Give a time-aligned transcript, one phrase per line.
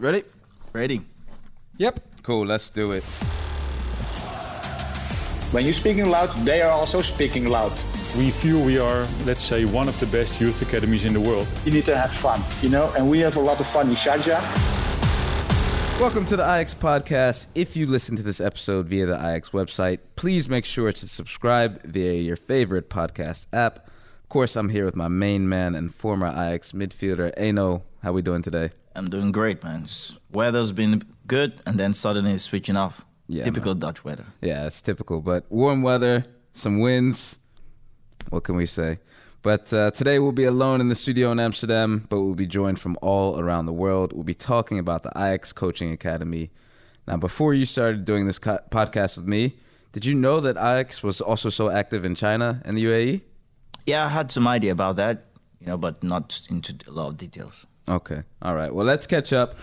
[0.00, 0.22] Ready?
[0.72, 1.02] Ready.
[1.76, 2.00] Yep.
[2.22, 3.02] Cool, let's do it.
[5.52, 7.72] When you're speaking loud, they are also speaking loud.
[8.16, 11.46] We feel we are, let's say, one of the best youth academies in the world.
[11.66, 13.94] You need to have fun, you know, and we have a lot of fun in
[13.94, 14.40] Sharjah.
[16.00, 17.48] Welcome to the Ajax podcast.
[17.54, 21.82] If you listen to this episode via the Ajax website, please make sure to subscribe
[21.82, 23.86] via your favorite podcast app.
[24.22, 27.82] Of course, I'm here with my main man and former Ajax midfielder, Enoh.
[28.02, 28.70] How we doing today?
[28.94, 29.82] I'm doing great, man.
[29.82, 33.04] It's- weather's been good, and then suddenly it's switching off.
[33.28, 34.26] Yeah, Typical Dutch weather.
[34.42, 37.38] Yeah, it's typical, but warm weather, some winds.
[38.30, 38.98] What can we say?
[39.42, 42.78] But uh, today we'll be alone in the studio in Amsterdam, but we'll be joined
[42.80, 44.12] from all around the world.
[44.12, 46.50] We'll be talking about the Ajax Coaching Academy.
[47.06, 49.56] Now, before you started doing this co- podcast with me,
[49.92, 53.22] did you know that Ajax was also so active in China and the UAE?
[53.86, 55.26] Yeah, I had some idea about that,
[55.60, 57.66] you know, but not into a lot of details.
[57.90, 58.22] Okay.
[58.40, 58.72] All right.
[58.72, 59.56] Well, let's catch up.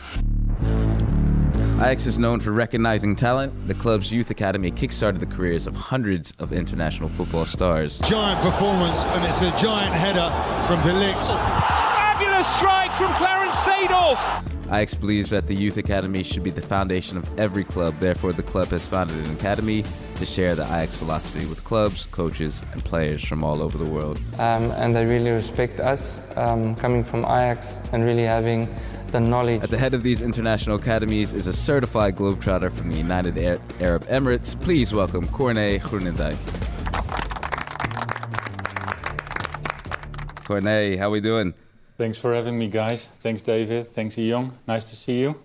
[1.78, 3.68] Ajax is known for recognizing talent.
[3.68, 8.00] The club's youth academy kickstarted the careers of hundreds of international football stars.
[8.00, 10.28] Giant performance, and it's a giant header
[10.68, 11.28] from De Ligt.
[11.28, 14.44] Fabulous strike from Clarence Seedorf.
[14.68, 17.96] Ajax believes that the youth academy should be the foundation of every club.
[18.00, 19.84] Therefore, the club has founded an academy
[20.18, 24.20] to share the Ajax philosophy with clubs, coaches, and players from all over the world.
[24.34, 28.68] Um, and I really respect us um, coming from Ajax and really having
[29.12, 29.64] the knowledge.
[29.64, 33.38] At the head of these international academies is a certified globetrotter from the United
[33.80, 34.60] Arab Emirates.
[34.60, 36.36] Please welcome Corné Groenendijk.
[40.44, 41.54] Corné, how are we doing?
[41.98, 43.10] Thanks for having me, guys.
[43.20, 43.88] Thanks, David.
[43.88, 44.52] Thanks, Eyong.
[44.68, 45.40] Nice to see you.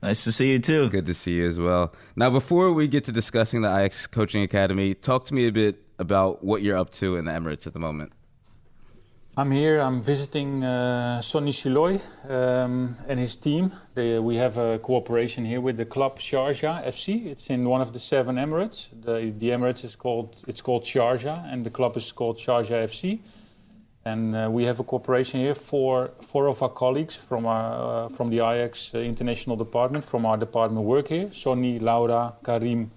[0.00, 0.88] Nice to see you too.
[0.88, 1.92] Good to see you as well.
[2.14, 5.82] Now, before we get to discussing the Ajax Coaching Academy, talk to me a bit
[5.98, 8.12] about what you're up to in the Emirates at the moment.
[9.36, 9.80] I'm here.
[9.80, 13.72] I'm visiting uh, Sonny Silooy um, and his team.
[13.94, 17.26] They, we have a cooperation here with the club Sharjah FC.
[17.26, 18.88] It's in one of the seven Emirates.
[19.00, 23.20] The, the Emirates is called it's called Sharjah, and the club is called Sharjah FC.
[24.08, 25.54] And uh, we have a cooperation here.
[25.54, 30.24] Four four of our colleagues from our uh, from the Ajax uh, international department, from
[30.24, 31.28] our department, work here.
[31.32, 32.90] Sonny, Laura, Karim,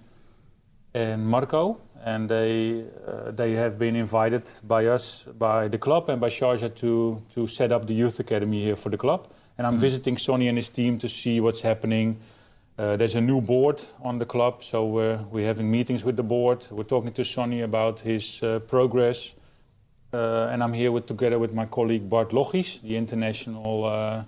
[0.94, 6.20] and Marco, and they uh, they have been invited by us, by the club, and
[6.20, 9.20] by Sharjah to to set up the youth academy here for the club.
[9.58, 12.16] And I'm visiting Sonny and his team to see what's happening.
[12.78, 16.22] Uh, there's a new board on the club, so we're, we're having meetings with the
[16.22, 16.66] board.
[16.70, 19.34] We're talking to Sonny about his uh, progress.
[20.12, 24.24] Uh, and I'm here with, together with my colleague Bart Logis, the international uh,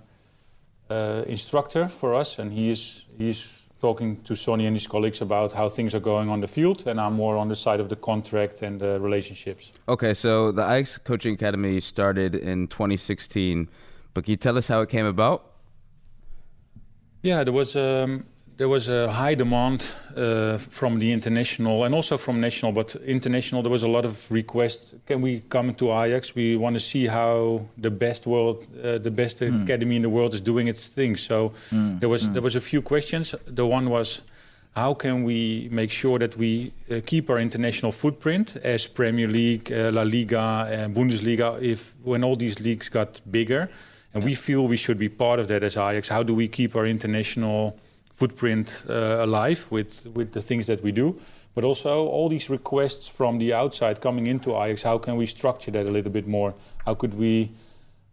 [0.89, 5.53] uh, instructor for us, and he is he's talking to Sonny and his colleagues about
[5.53, 7.95] how things are going on the field, and I'm more on the side of the
[7.95, 9.71] contract and the relationships.
[9.87, 13.69] Okay, so the Ajax Coaching Academy started in 2016,
[14.13, 15.51] but can you tell us how it came about?
[17.21, 18.25] Yeah, there was um,
[18.57, 19.85] there was a high demand
[20.15, 24.31] uh, from the international and also from national, but international there was a lot of
[24.31, 24.95] requests.
[25.05, 26.33] Can we come to Ajax?
[26.35, 30.33] We want to see how the best world, uh, the best academy in the world
[30.33, 31.17] is doing its thing.
[31.17, 31.51] So
[31.99, 33.35] there was there was a few questions.
[33.45, 34.21] The one was.
[34.77, 39.71] How can we make sure that we uh, keep our international footprint as Premier League,
[39.71, 41.61] uh, La Liga, and Bundesliga?
[41.61, 43.69] If when all these leagues got bigger,
[44.13, 46.09] and we feel we should be part of that as Ajax.
[46.09, 47.79] How do we keep our international
[48.15, 51.19] footprint uh, alive with, with the things that we do?
[51.53, 54.83] But also all these requests from the outside coming into Ajax.
[54.83, 56.53] How can we structure that a little bit more?
[56.85, 57.51] How could we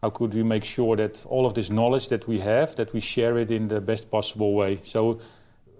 [0.03, 2.99] how could we make sure that all of this knowledge that we have that we
[2.99, 4.81] share it in the best possible way?
[4.85, 5.21] So.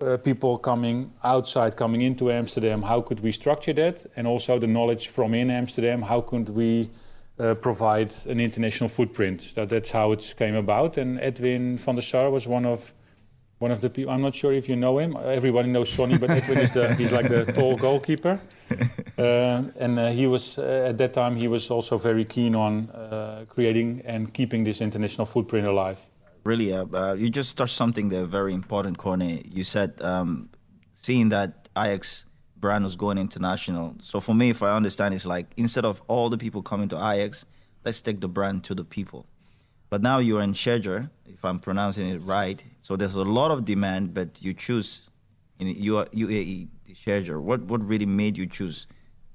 [0.01, 4.05] Uh, people coming outside, coming into Amsterdam, how could we structure that?
[4.17, 6.91] And also the knowledge from in Amsterdam, how could we
[7.39, 9.43] uh, provide an international footprint.
[9.43, 10.99] So that's how it came about.
[10.99, 12.93] And Edwin van der Sar was one of
[13.63, 14.13] one of the people.
[14.13, 15.17] I'm not sure if you know him.
[15.17, 18.41] Everybody knows Sonny, but Edwin is the he's like the tall goalkeeper.
[19.17, 22.91] Uh, and uh, he was uh, at that time he was also very keen on
[22.91, 26.01] uh, creating and keeping this international footprint alive.
[26.45, 29.47] Really, uh, uh, you just touched something there very important, Corné.
[29.49, 30.49] You said um,
[30.93, 32.27] seeing that Ajax
[32.57, 33.97] brand was going international.
[34.03, 36.97] So for me, if I understand, it's like instead of all the people coming to
[36.97, 37.47] Ajax,
[37.85, 39.27] let's take the brand to the people.
[39.89, 42.65] But now you're in Sharjah, if I'm pronouncing it right.
[42.83, 45.09] So there's a lot of demand, but you choose
[45.59, 47.41] in your UAE the Sharjah.
[47.41, 48.87] What what really made you choose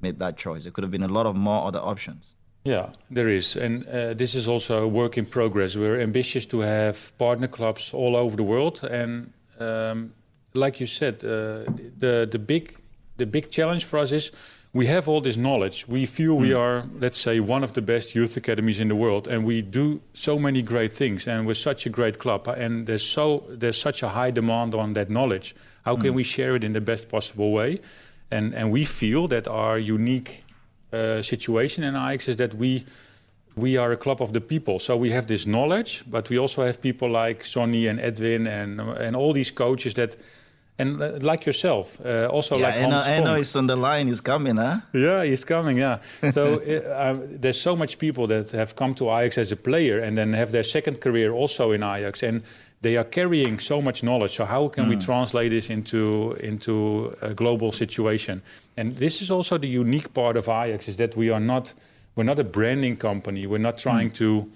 [0.02, 0.64] made that choice?
[0.64, 2.36] There could have been a lot of more other options.
[2.66, 3.56] Yeah, there is.
[3.56, 5.78] And uh, this is also a work in progress.
[5.78, 8.84] We're ambitious to have partner clubs all over the world.
[8.84, 10.14] And um,
[10.54, 11.64] like you said, uh,
[11.98, 12.76] the, the, big,
[13.16, 14.32] the big challenge for us is
[14.78, 15.88] we have all this knowledge.
[15.88, 19.28] We feel we are, let's say, one of the best youth academies in the world,
[19.28, 21.28] and we do so many great things.
[21.28, 24.94] And we're such a great club, and there's so there's such a high demand on
[24.94, 25.56] that knowledge.
[25.84, 27.80] How can we share it in the best possible way?
[28.30, 30.44] And and we feel that our unique
[30.94, 32.86] uh, situation in Ajax is that we
[33.56, 34.78] we are a club of the people.
[34.80, 38.80] So we have this knowledge, but we also have people like Sonny and Edwin and
[38.80, 40.16] and all these coaches that.
[40.80, 43.38] And uh, like yourself, uh, also Yeah, like I know, Hans I know Vonk.
[43.38, 44.08] he's on the line.
[44.08, 44.78] He's coming, huh?
[44.94, 45.78] Yeah, he's coming.
[45.78, 46.00] Yeah.
[46.34, 50.00] So uh, um, there's so much people that have come to Ajax as a player
[50.00, 52.44] and then have their second career also in Ajax, and
[52.82, 54.36] they are carrying so much knowledge.
[54.36, 58.42] So how can we translate this into into a global situation?
[58.78, 61.74] And this is also the unique part of Ajax is that we are not
[62.16, 63.48] we're not a branding company.
[63.48, 64.48] We're not trying to.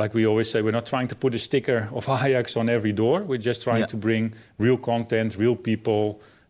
[0.00, 2.92] Like we always say, we're not trying to put a sticker of Ajax on every
[3.02, 3.16] door.
[3.30, 3.94] We're just trying Yeah.
[3.94, 4.22] to bring
[4.66, 6.04] real content, real people,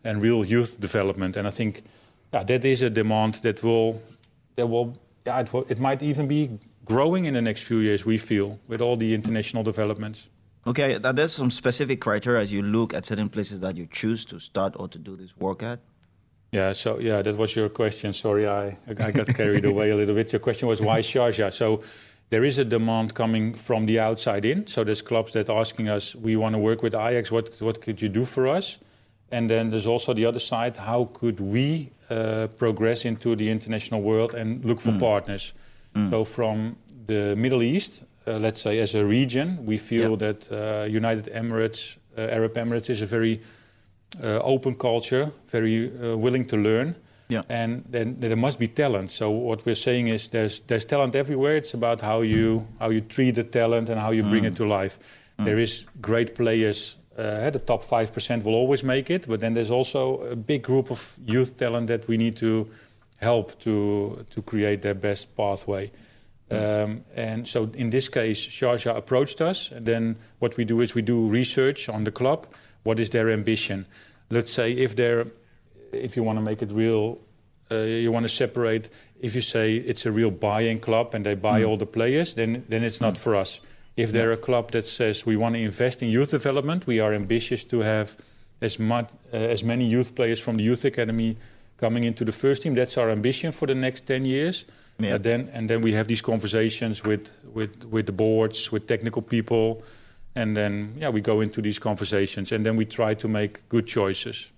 [0.07, 1.35] and real youth development.
[1.37, 1.73] And I think
[2.33, 4.01] yeah, that is a demand that will,
[4.55, 4.87] that will,
[5.27, 6.41] yeah, it, will, it might even be
[6.85, 8.05] growing in the next few years.
[8.05, 10.29] We feel with all the international developments.
[10.65, 14.23] Okay, that there's some specific criteria as you look at certain places that you choose
[14.25, 15.79] to start or to do this work at.
[16.51, 16.73] Yeah.
[16.73, 18.13] So yeah, that was your question.
[18.13, 20.31] Sorry, I I got carried away a little bit.
[20.33, 21.51] Your question was why Sharjah?
[21.51, 21.81] So.
[22.31, 24.65] There is a demand coming from the outside in.
[24.65, 27.29] So there's clubs that are asking us, we want to work with Ajax.
[27.29, 28.79] What what could you do for us?
[29.31, 30.77] And then there's also the other side.
[30.77, 35.53] How could we uh, progress into the international world and look for partners?
[36.09, 36.75] So from
[37.07, 40.17] the Middle East, uh, let's say as a region, we feel Yeah.
[40.17, 43.41] that uh, United Emirates, uh, Arab Emirates, is a very
[44.23, 46.95] uh, open culture, very uh, willing to learn.
[47.31, 47.43] Yeah.
[47.47, 49.11] And then there must be talent.
[49.11, 51.55] So what we're saying is there's there's talent everywhere.
[51.57, 54.65] It's about how you how you treat the talent and how you bring it to
[54.65, 54.99] life.
[55.37, 56.97] There is great players.
[57.17, 60.61] Uh, the top five percent will always make it, but then there's also a big
[60.63, 62.67] group of youth talent that we need to
[63.21, 65.91] help to to create their best pathway.
[66.51, 70.93] Um, and so in this case, Sharjah approached us, and then what we do is
[70.93, 72.45] we do research on the club.
[72.83, 73.85] What is their ambition?
[74.29, 75.25] Let's say if they're,
[75.93, 77.17] if you want to make it real,
[77.71, 78.89] uh, you want to separate.
[79.19, 82.63] If you say it's a real buying club and they buy all the players, then
[82.67, 83.61] then it's not for us.
[83.95, 87.13] If they're a club that says we want to invest in youth development, we are
[87.13, 88.15] ambitious to have
[88.61, 91.37] as much uh, as many youth players from the youth academy
[91.77, 92.75] coming into the first team.
[92.75, 94.65] That's our ambition for the next ten years.
[94.99, 95.15] Yeah.
[95.15, 99.21] Uh, then and then we have these conversations with with with the boards, with technical
[99.21, 99.83] people,
[100.35, 103.87] and then yeah, we go into these conversations, and then we try to make good
[103.87, 104.51] choices.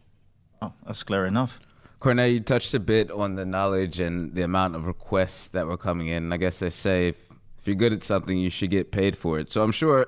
[0.63, 1.59] Oh, that's clear enough.
[1.99, 5.77] Corné, you touched a bit on the knowledge and the amount of requests that were
[5.77, 6.31] coming in.
[6.33, 7.17] I guess they say if,
[7.59, 9.49] if you're good at something, you should get paid for it.
[9.51, 10.07] So I'm sure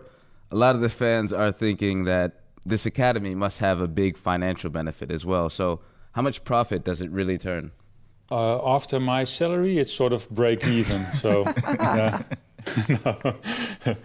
[0.52, 4.70] a lot of the fans are thinking that this academy must have a big financial
[4.70, 5.50] benefit as well.
[5.50, 5.82] So
[6.14, 7.72] how much profit does it really turn?
[8.32, 11.06] Uh, after my salary, it's sort of break even.
[11.20, 11.46] so
[11.80, 12.24] yeah,
[13.06, 13.36] No.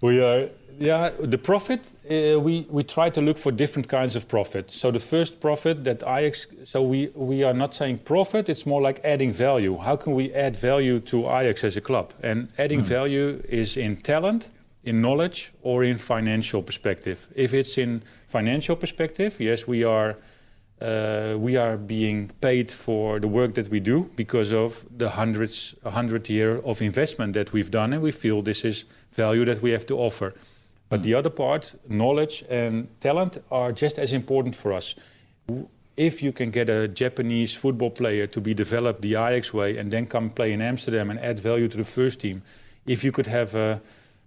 [0.00, 0.48] we are
[0.80, 1.80] yeah the profit.
[2.10, 4.70] Uh, we we try to look for different kinds of profit.
[4.70, 6.46] So the first profit that Ajax.
[6.64, 8.48] So we we are not saying profit.
[8.48, 9.78] It's more like adding value.
[9.78, 12.12] How can we add value to Ajax as a club?
[12.22, 14.50] And adding value is in talent.
[14.82, 17.28] In knowledge or in financial perspective.
[17.34, 20.16] If it's in financial perspective, yes, we are
[20.80, 25.74] uh, we are being paid for the work that we do because of the hundreds,
[25.84, 29.70] hundred year of investment that we've done, and we feel this is value that we
[29.72, 30.32] have to offer.
[30.90, 34.94] But the other part, knowledge and talent, are just as important for us.
[35.96, 39.90] If you can get a Japanese football player to be developed the Ajax way and
[39.90, 42.42] then come play in Amsterdam and add value to the first team,
[42.86, 43.80] if you could have a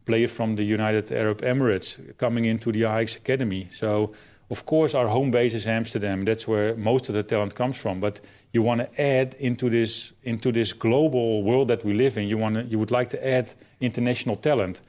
[0.05, 4.13] player from the United Arab Emirates coming into the Ajax academy, so
[4.49, 6.21] of course, our home base is Amsterdam.
[6.21, 7.99] That's where most of the talent comes from.
[7.99, 12.27] But you want to add into this into this global world that we live in.
[12.27, 14.81] You want you would like to add international talent,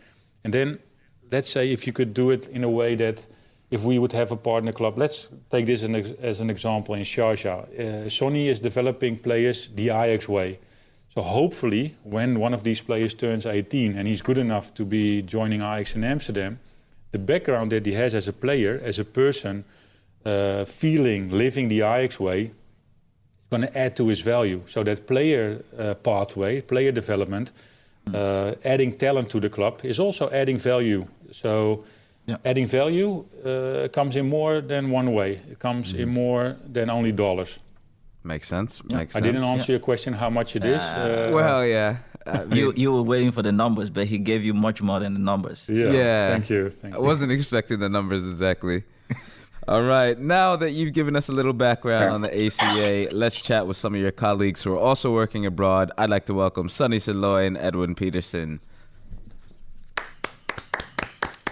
[0.44, 0.78] and then
[1.34, 3.26] let's say if you could do it in a way that
[3.70, 5.18] if we would have a partner club, let's
[5.50, 5.94] take this an
[6.30, 7.58] as an example in Sharjah.
[7.58, 10.58] Uh, Sonny is developing players the Ajax way.
[11.14, 15.22] So hopefully, when one of these players turns 18 and he's good enough to be
[15.22, 16.58] joining Ajax in Amsterdam,
[17.12, 19.64] the background that he has as a player, as a person,
[20.24, 24.60] uh, feeling, living the Ajax way, is going to add to his value.
[24.66, 27.52] So that player uh, pathway, player development,
[28.12, 31.04] uh, adding talent to the club is also adding value.
[31.32, 31.84] So
[32.26, 32.38] Yeah.
[32.44, 35.40] adding value uh, comes in more than one way.
[35.50, 37.58] It comes in more than only dollars.
[38.22, 38.82] Makes sense.
[38.84, 39.26] Makes I sense.
[39.26, 40.80] didn't answer your question how much it is.
[40.80, 41.96] Uh, Well, yeah.
[42.26, 45.12] I You you were waiting for the numbers, but he gave you much more than
[45.12, 45.68] the numbers.
[45.68, 45.92] yeah.
[45.92, 46.30] yeah.
[46.32, 46.70] Thank you.
[46.70, 47.04] Thank I you.
[47.04, 48.82] wasn't expecting the numbers exactly.
[49.66, 50.18] All right.
[50.18, 53.94] Now that you've given us a little background on the ACA, let's chat with some
[53.94, 55.90] of your colleagues who are also working abroad.
[55.96, 58.60] I'd like to welcome Sonny Silooy and Edwin Petersen.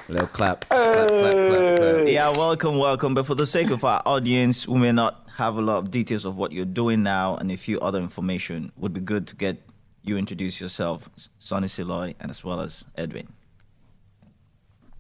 [0.09, 0.69] little clap.
[0.69, 2.07] clap, clap, clap, clap.
[2.07, 3.15] Yeah, welcome, welcome.
[3.15, 6.27] But for the sake of our audience, we may not have a lot of details
[6.27, 8.73] of what you're doing now and a few other information.
[8.77, 9.63] Would be good to get
[10.03, 13.29] you introduce yourself, Sonny Silooy, and as well as Edwin.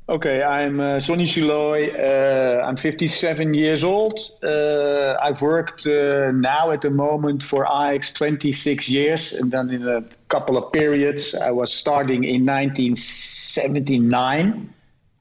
[0.09, 1.95] Okay, I'm uh, Sonny Silooy.
[1.97, 4.19] Uh, I'm 57 years old.
[4.43, 9.87] Uh, I've worked uh, now at the moment for Ajax 26 years, and then in
[9.87, 11.37] a couple of periods.
[11.37, 14.75] I was starting in 1979.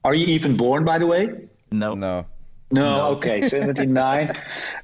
[0.04, 1.28] Are you even born, by the way?
[1.72, 1.94] No.
[1.94, 2.26] No.
[2.72, 4.36] No, okay, 79.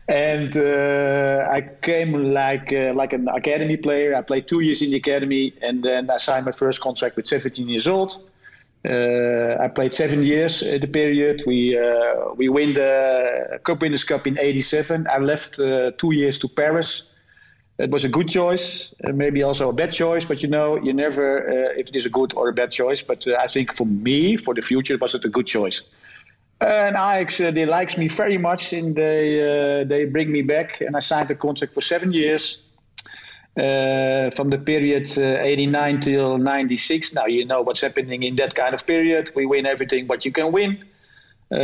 [0.07, 4.15] and uh, I came like uh, like an academy player.
[4.15, 7.25] I played two years in the academy, and then I signed my first contract with
[7.25, 8.19] 17 years old.
[8.85, 11.43] Uh, I played seven years at the period.
[11.45, 15.07] We uh, we win the Cup Winners' Cup in '87.
[15.09, 17.11] I left uh, two years to Paris.
[17.79, 20.93] It was a good choice, uh, maybe also a bad choice, but you know, you
[20.93, 23.01] never uh, if it is a good or a bad choice.
[23.01, 25.81] But uh, I think for me, for the future, was it a good choice.
[26.59, 30.81] And Ajax, uh, they likes me very much, and they uh, they bring me back,
[30.81, 32.66] and I signed a contract for seven years.
[33.57, 37.15] Uh, from the period uh, 89 till 96.
[37.15, 39.31] Now you know what's happening in that kind of period.
[39.35, 40.85] We win everything what you can win.
[41.51, 41.55] Uh,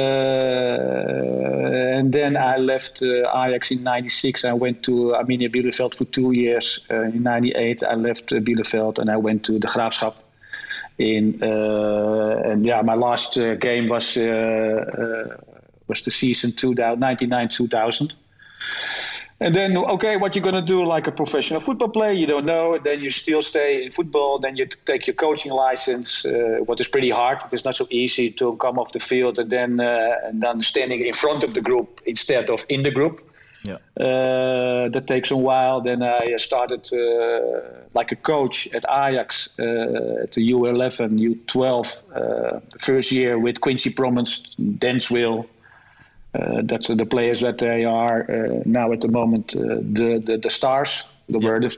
[1.99, 4.43] and then I left Ajax in 96.
[4.43, 6.79] I went to Arminia Bielefeld for two years.
[6.89, 10.17] In 98, I left Bielefeld and I went to the Graafschap.
[10.97, 18.13] In, and yeah, my last game was, was the season 2000, 99-2000.
[19.43, 22.45] And then, okay, what you're going to do like a professional football player, you don't
[22.45, 22.77] know.
[22.77, 24.39] Then you still stay in football.
[24.39, 27.39] Then you take your coaching license, uh, what is pretty hard.
[27.51, 31.05] It's not so easy to come off the field and then uh, and then standing
[31.05, 33.21] in front of the group instead of in the group.
[33.63, 33.79] Yeah.
[33.99, 35.81] Uh, that takes a while.
[35.81, 37.61] Then I started uh,
[37.93, 43.89] like a coach at Ajax uh, at the U11, U12, uh, first year with Quincy
[43.89, 45.47] Promes, Denswil.
[46.35, 50.35] Uh, that's the players that they are uh, now at the moment uh, the, the
[50.35, 51.47] the stars the yeah.
[51.47, 51.77] word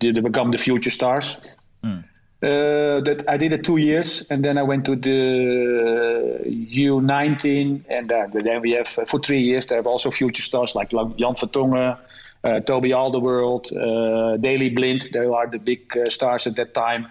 [0.00, 1.36] they, become the future stars
[1.84, 2.02] mm.
[2.40, 8.62] that I did it two years and then I went to the U19 and then
[8.62, 11.98] we have for three years they have also future stars like Jan Vertongen
[12.42, 17.06] uh, Toby Alderweireld, uh, Daley Blind they are the big uh, stars at that time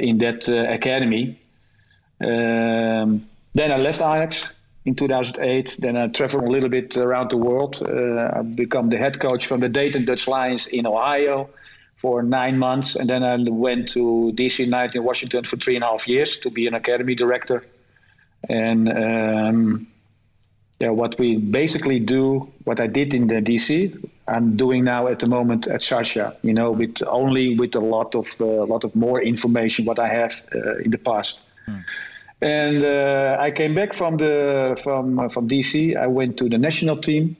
[0.00, 1.38] in that academy
[2.22, 4.48] um, then I left Ajax
[4.84, 5.76] in 2008.
[5.78, 7.82] Then I traveled a little bit around the world.
[7.82, 11.48] Uh, I become the head coach from the Dayton Dutch Lions in Ohio
[11.96, 15.84] for nine months, and then I went to DC United in Washington for three and
[15.84, 17.64] a half years to be an academy director.
[18.48, 19.86] And um,
[20.80, 25.20] yeah, what we basically do, what I did in the DC, I'm doing now at
[25.20, 26.34] the moment at Sharjah.
[26.42, 30.00] You know, with only with a lot of a uh, lot of more information what
[30.00, 31.44] I have uh, in the past.
[31.66, 31.82] Hmm.
[32.42, 35.96] And uh, I came back from the from uh, from DC.
[35.96, 37.36] I went to the national team,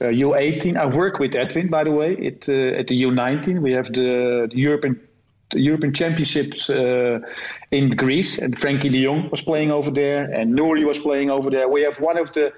[0.00, 0.76] uh, U18.
[0.76, 3.60] I work with Edwin, by the way, it, uh, at the U19.
[3.60, 5.00] We have the, the European
[5.50, 7.18] the European Championships uh,
[7.72, 11.50] in Greece, and Frenkie De Jong was playing over there, and Nouri was playing over
[11.50, 11.68] there.
[11.68, 12.52] We have one of the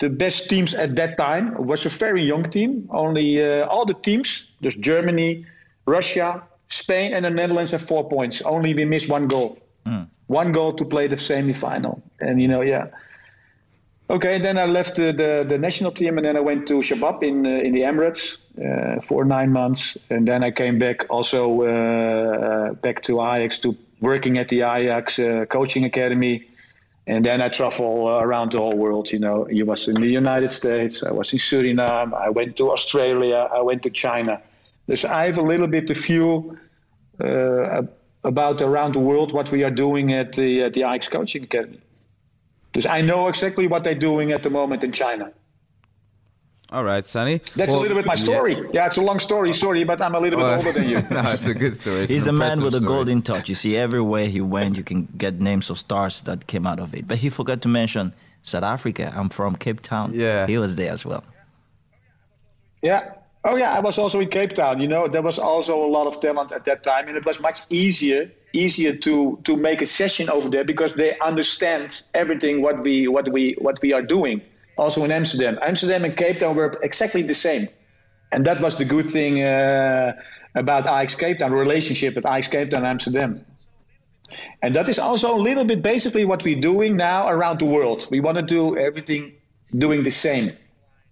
[0.00, 1.54] the best teams at that time.
[1.54, 2.86] It was a very young team.
[2.90, 5.46] Only uh, all the teams, just Germany,
[5.86, 8.42] Russia, Spain, and the Netherlands have four points.
[8.42, 9.58] Only we missed one goal.
[9.86, 12.02] Mm one goal to play the semi-final.
[12.20, 12.86] And you know, yeah.
[14.10, 17.22] Okay, then I left the, the, the national team, and then I went to Shabab
[17.22, 21.62] in uh, in the Emirates uh, for nine months, and then I came back also
[21.62, 26.46] uh, back to Ajax to working at the Ajax uh, coaching academy,
[27.06, 29.10] and then I travel around the whole world.
[29.10, 32.72] You know, I was in the United States, I was in Suriname, I went to
[32.72, 34.42] Australia, I went to China.
[34.94, 36.58] So I have a little bit of view
[37.18, 37.84] uh,
[38.24, 41.80] about around the world what we are doing at the at the Ajax Coaching Academy.
[42.72, 45.32] Because I know exactly what they're doing at the moment in China.
[46.72, 47.38] All right, Sonny.
[47.38, 48.54] That's well, a little bit my story.
[48.54, 48.62] Yeah.
[48.72, 48.86] yeah.
[48.86, 49.52] it's a long story.
[49.52, 50.96] Sorry, but I'm a little bit older than you.
[51.10, 52.00] no, it's a good story.
[52.00, 53.48] It's He's a man with a golden touch.
[53.48, 56.92] You see, everywhere he went, you can get names of stars that came out of
[56.94, 57.06] it.
[57.06, 58.12] But he forgot to mention
[58.42, 59.12] South Africa.
[59.14, 60.12] I'm from Cape Town.
[60.14, 61.22] Yeah, he was there as well.
[62.82, 63.12] Yeah,
[63.46, 64.80] Oh yeah, I was also in Cape Town.
[64.80, 67.40] You know, there was also a lot of talent at that time, and it was
[67.40, 72.80] much easier easier to to make a session over there because they understand everything what
[72.82, 74.40] we what we what we are doing.
[74.78, 77.68] Also in Amsterdam, Amsterdam and Cape Town were exactly the same,
[78.32, 80.12] and that was the good thing uh,
[80.54, 83.44] about Ajax Cape Town relationship with Ajax Cape Town Amsterdam.
[84.62, 88.08] And that is also a little bit basically what we're doing now around the world.
[88.10, 89.34] We want to do everything
[89.76, 90.56] doing the same,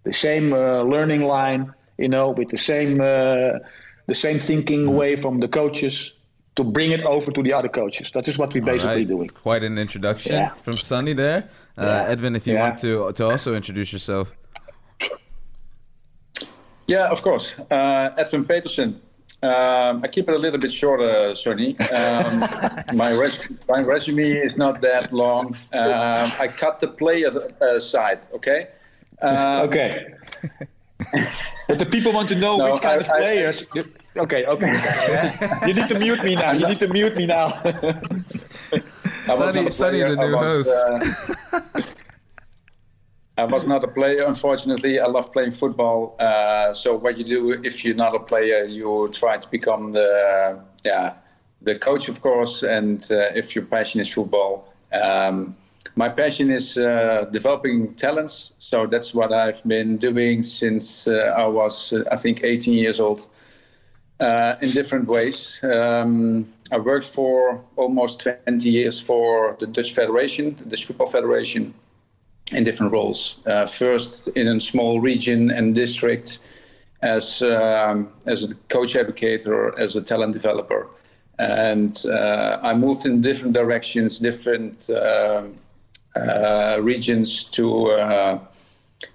[0.04, 3.58] the same uh, learning line, you know, with the same uh,
[4.06, 6.14] the same thinking way from the coaches
[6.54, 8.10] to bring it over to the other coaches.
[8.10, 9.08] That is what we're basically Right.
[9.08, 9.28] doing.
[9.28, 10.50] Quite an introduction Yeah.
[10.62, 11.44] from Sonny there.
[11.78, 12.12] Uh, Yeah.
[12.12, 12.62] Edwin, if you Yeah.
[12.68, 14.34] want to to also introduce yourself.
[16.86, 17.54] Yeah, of course.
[17.70, 19.00] Uh, Edwin Petersen.
[19.44, 21.76] Um, I keep it a little bit shorter, Sonny.
[21.96, 22.40] Um,
[22.94, 25.56] my, res- my resume is not that long.
[25.72, 27.30] Um, I cut the player
[27.60, 28.68] uh, side, okay?
[29.22, 30.06] Um, Okay.
[31.68, 33.66] but the people want to know No, which kind I- of I- players.
[34.16, 34.72] okay, okay.
[35.66, 36.52] you need to mute me now.
[36.52, 37.46] You need to mute me now.
[39.28, 41.30] I was Sunny- not a Sunny, the new I was, host.
[41.52, 41.82] uh,
[43.38, 45.00] I was not a player, unfortunately.
[45.00, 46.16] I love playing football.
[46.18, 50.60] Uh, so what you do if you're not a player, you try to become the
[50.84, 51.14] yeah
[51.62, 52.62] the coach, of course.
[52.62, 55.56] And uh, if your passion is football, um,
[55.96, 58.52] my passion is uh, developing talents.
[58.58, 62.98] So that's what I've been doing since uh, I was, uh, I think, 18 years
[63.00, 63.26] old
[64.20, 65.58] uh, in different ways.
[65.62, 71.74] Um, I worked for almost 20 years for the Dutch Federation, the Dutch Football Federation,
[72.52, 73.38] in different roles.
[73.46, 76.38] Uh, first in a small region and district
[77.02, 80.88] as um, as a coach educator, as a talent developer,
[81.38, 85.56] and uh, I moved in different directions, different um,
[86.80, 88.38] regions to uh,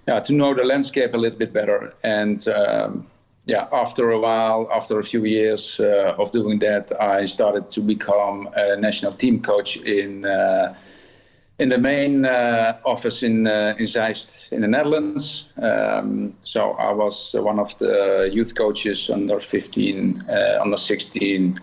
[0.06, 1.92] yeah, to know the landscape a little bit better.
[2.02, 3.06] And um,
[3.46, 7.80] yeah, after a while, after a few years uh, of doing that, I started to
[7.80, 10.74] become a national team coach in uh,
[11.58, 15.48] in the main uh, office in uh, in Zeist in the Netherlands.
[15.60, 21.60] Um, so I was uh, one of the youth coaches under 15, uh, under 16,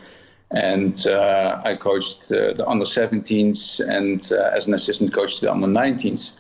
[0.55, 5.45] and uh, I coached uh, the under 17s and uh, as an assistant coach to
[5.45, 6.33] the under 19s.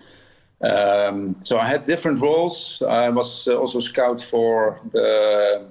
[0.61, 2.81] Um, so I had different roles.
[2.81, 5.67] I was uh, also scout for the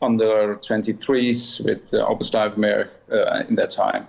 [0.00, 4.06] under 23s with uh, Albert Stuivenberg uh, in that time.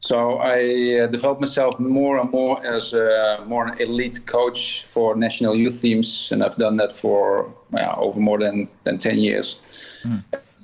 [0.00, 5.14] So I uh, developed myself more and more as a more an elite coach for
[5.14, 9.60] national youth teams, and I've done that for yeah, over more than, than 10 years.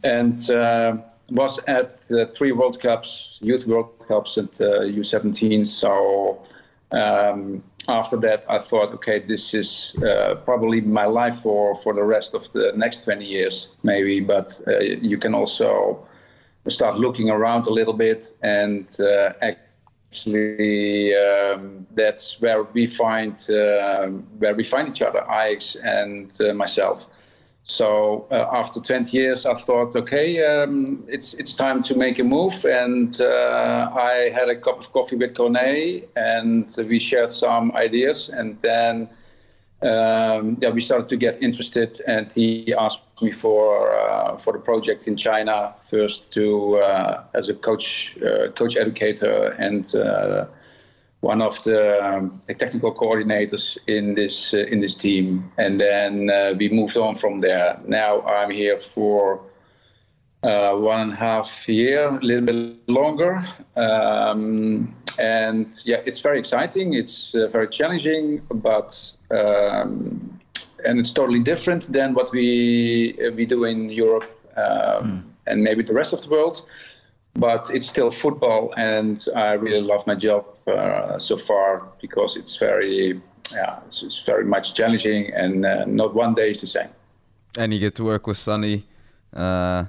[0.03, 0.97] And uh,
[1.31, 5.67] was at uh, three World Cups, youth World Cups uh, U17.
[5.67, 6.43] So
[6.93, 12.03] um, after that, I thought, okay, this is uh, probably my life for, for the
[12.03, 14.21] rest of the next 20 years, maybe.
[14.21, 16.07] But uh, you can also
[16.69, 19.33] start looking around a little bit, and uh,
[20.11, 24.07] actually, um, that's where we find uh,
[24.39, 27.07] where we find each other, Ajax and uh, myself.
[27.69, 32.25] So uh, after 20 years, I thought, okay, um, it's it's time to make a
[32.25, 32.65] move.
[32.65, 38.29] And uh, I had a cup of coffee with Corné, and we shared some ideas.
[38.29, 39.09] And then,
[39.83, 42.01] um, yeah, we started to get interested.
[42.07, 47.49] And he asked me for uh, for the project in China first to uh, as
[47.49, 49.93] a coach uh, coach educator and.
[51.21, 56.31] One of the, um, the technical coordinators in this uh, in this team, and then
[56.31, 57.81] uh, we moved on from there.
[57.87, 59.41] Now I'm here for
[60.43, 63.45] uh, one and a half year, a little bit longer,
[63.77, 66.95] um, and yeah, it's very exciting.
[66.95, 70.39] It's uh, very challenging, but um,
[70.85, 75.83] and it's totally different than what we uh, we do in Europe um, and maybe
[75.83, 76.63] the rest of the world
[77.39, 82.57] but it's still football, and I really love my job uh, so far because it's
[82.57, 83.21] very,
[83.53, 86.89] yeah, it's, very much challenging, and uh, not one day is the same.
[87.59, 88.85] And you get to work with Sonny.
[89.33, 89.87] Uh,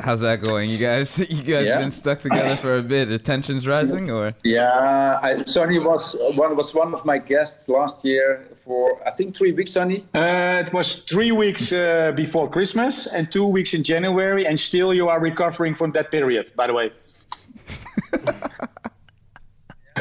[0.00, 0.68] how's that going?
[0.70, 1.78] You guys, you guys Yeah.
[1.78, 3.08] been stuck together for a bit.
[3.10, 8.04] Are tensions rising, or Yeah, I, Sonny was one was one of my guests last
[8.04, 9.72] year for I think three weeks.
[9.72, 14.58] Sonny, Uh, it was three weeks uh, before Christmas and two weeks in January, and
[14.58, 16.90] still you are recovering from that period, by the way.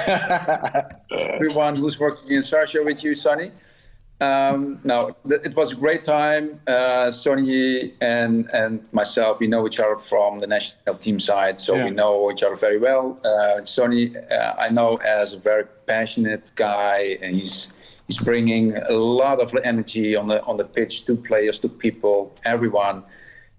[1.35, 3.51] everyone who's working in Sharjah with you, Sonny.
[4.23, 5.15] Um, no,
[5.47, 6.45] it was a great time.
[6.67, 11.71] Uh, Sonny and and myself, we know each other from the national team side, so
[11.75, 11.85] Yeah.
[11.85, 13.05] we know each other very well.
[13.25, 14.05] Uh, Sonny,
[14.37, 17.73] uh, I know as a very passionate guy, and he's
[18.07, 22.17] he's bringing a lot of energy on the on the pitch to players, to people,
[22.53, 23.03] everyone.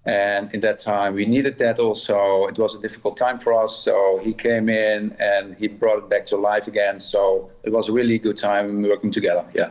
[0.06, 2.46] And in that time, we needed that also.
[2.52, 3.72] It was a difficult time for us.
[3.86, 6.98] So he came in and he brought it back to life again.
[6.98, 9.44] So it was a really good time working together.
[9.54, 9.70] Yeah.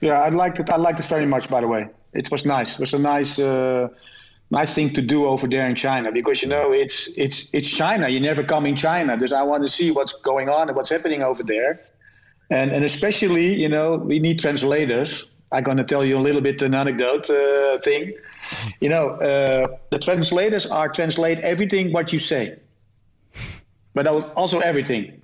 [0.00, 0.70] Yeah, I liked it.
[0.70, 1.48] I liked it very much.
[1.48, 2.74] By the way, it was nice.
[2.74, 3.88] It was a nice, uh,
[4.50, 8.08] nice thing to do over there in China because you know it's it's it's China.
[8.08, 10.90] You never come in China, because I want to see what's going on and what's
[10.90, 11.80] happening over there,
[12.50, 15.26] and and especially you know we need translators.
[15.52, 18.12] I'm going to tell you a little bit an anecdote uh, thing.
[18.80, 22.56] You know, uh, the translators are translate everything what you say,
[23.94, 25.20] but also everything.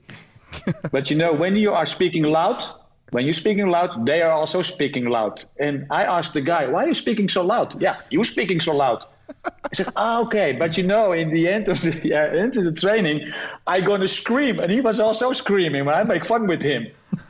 [0.91, 2.65] but you know, when you are speaking loud,
[3.11, 5.45] when you're speaking loud, they are also speaking loud.
[5.61, 8.77] And I asked the guy, "Why are you speaking so loud?" Yeah, you're speaking so
[8.77, 9.05] loud.
[9.45, 12.65] I said, ah, okay, but you know, in the end of the yeah, end of
[12.65, 13.33] the training,
[13.67, 15.85] I gonna scream, and he was also screaming.
[15.85, 16.87] When I make fun with him,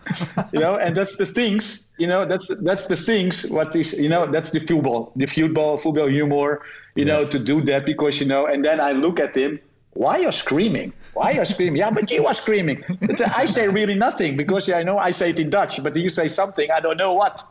[0.53, 3.49] you know, and that's the things, you know, that's that's the things.
[3.51, 6.63] What is, you know, that's the football, the football, football humor,
[6.95, 7.17] you yeah.
[7.17, 8.47] know, to do that because you know.
[8.47, 9.59] And then I look at him,
[9.97, 10.93] why you're screaming?
[11.15, 11.79] Why are you're screaming?
[11.79, 12.85] Yeah, but you are screaming.
[13.35, 16.11] I say really nothing because yeah, I know I say it in Dutch, but you
[16.11, 17.43] say something I don't know what,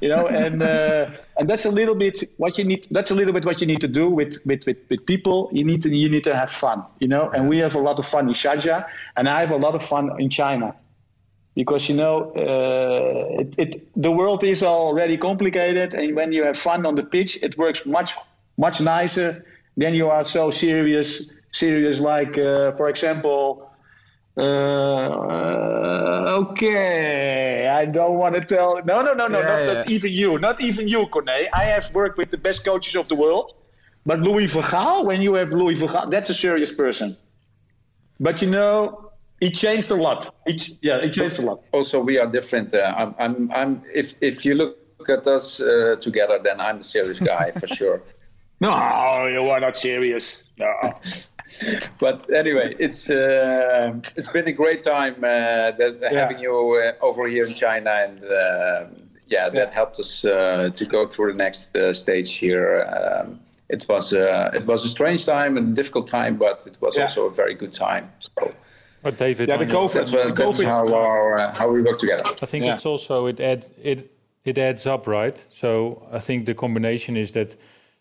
[0.00, 2.88] you know, and uh, and that's a little bit what you need.
[2.90, 5.48] That's a little bit what you need to do with with with, with people.
[5.52, 7.30] You need to you need to have fun, you know.
[7.30, 9.82] And we have a lot of fun in Sharjah, and I have a lot of
[9.82, 10.74] fun in China
[11.54, 16.56] because you know uh, it, it, the world is already complicated and when you have
[16.56, 18.16] fun on the pitch it works much
[18.56, 19.44] much nicer
[19.76, 23.70] than you are so serious serious, like, uh, for example,
[24.36, 28.82] uh, okay, I don't want to tell.
[28.84, 29.72] No, no, no, no, yeah, not, yeah.
[29.74, 31.46] not, even you, not even you, Corné.
[31.52, 33.52] I have worked with the best coaches of the world,
[34.04, 37.16] but Louis van Gaal, when you have Louis van Gaal, that's a serious person.
[38.18, 40.34] But you know, he changed a lot.
[40.46, 41.62] It, yeah, it changed a lot.
[41.72, 42.74] Also, we are different.
[42.74, 43.82] Uh, I'm, I'm, I'm.
[43.94, 48.02] If if you look at us uh, together, then I'm the serious guy for sure.
[48.60, 50.44] No, you are not serious.
[50.56, 50.72] No.
[51.98, 56.10] but anyway, it's uh, it's been a great time uh, that, yeah.
[56.12, 58.84] having you uh, over here in China, and uh,
[59.26, 59.74] yeah, that yeah.
[59.74, 62.84] helped us uh, to go through the next uh, stage here.
[62.84, 66.96] Um, it was it was a strange time and a difficult time, but it was
[66.96, 67.02] yeah.
[67.02, 68.12] also a very good time.
[68.18, 68.52] So.
[69.02, 70.64] But David, yeah, the COVID, that's, what, that's COVID.
[70.64, 72.24] how our, how we work together.
[72.40, 74.10] I think it's also it add it
[74.44, 75.42] it adds up, right?
[75.50, 77.56] So I think the combination is that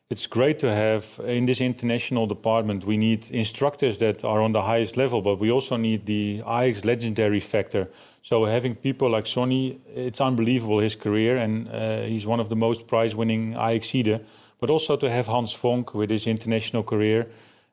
[0.10, 2.86] it's great to have in this international department.
[2.86, 6.86] We need instructors that are on the highest level, but we also need the Ajax
[6.86, 7.89] legendary factor.
[8.22, 12.56] So having people like Sonny, it's unbelievable his career, and uh, he's one of the
[12.56, 14.20] most prize-winning Ajacied.
[14.60, 17.28] But also to have Hans Vonk with his international career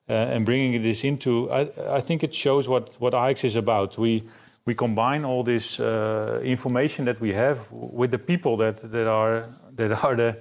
[0.09, 3.99] uh, and bringing this into, I, I, think it shows what what Ajax is about.
[3.99, 4.23] We
[4.65, 9.45] we combine all this uh, information that we have with the people that that are
[9.77, 10.37] that are the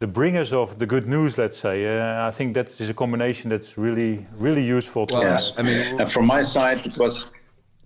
[0.00, 1.86] the bringers of the good news, let's say.
[1.86, 5.06] Uh, I think that is a combination that's really, really useful.
[5.06, 5.52] To well, yes.
[5.56, 7.30] I mean, and from my side, it was.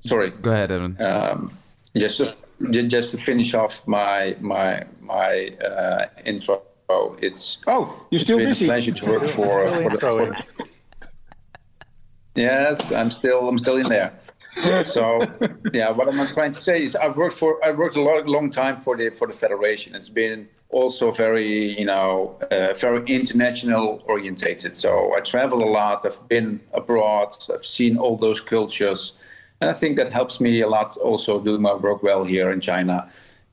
[0.05, 0.31] Sorry.
[0.31, 1.01] Go ahead, Evan.
[1.01, 1.53] Um,
[1.96, 2.37] just to,
[2.70, 6.62] just to finish off my my my uh, intro.
[7.22, 8.66] It's oh, you're still been busy.
[8.66, 9.66] A pleasure to work for.
[9.68, 10.66] for, the, for
[12.35, 14.12] yes, I'm still I'm still in there.
[14.85, 15.22] so
[15.72, 18.51] yeah, what I'm trying to say is I've worked for I worked a long, long
[18.51, 19.94] time for the for the federation.
[19.94, 24.74] It's been also very, you know, uh, very international orientated.
[24.74, 26.04] So I travel a lot.
[26.04, 27.37] I've been abroad.
[27.52, 29.12] I've seen all those cultures,
[29.61, 30.96] and I think that helps me a lot.
[30.96, 33.08] Also, do my work well here in China,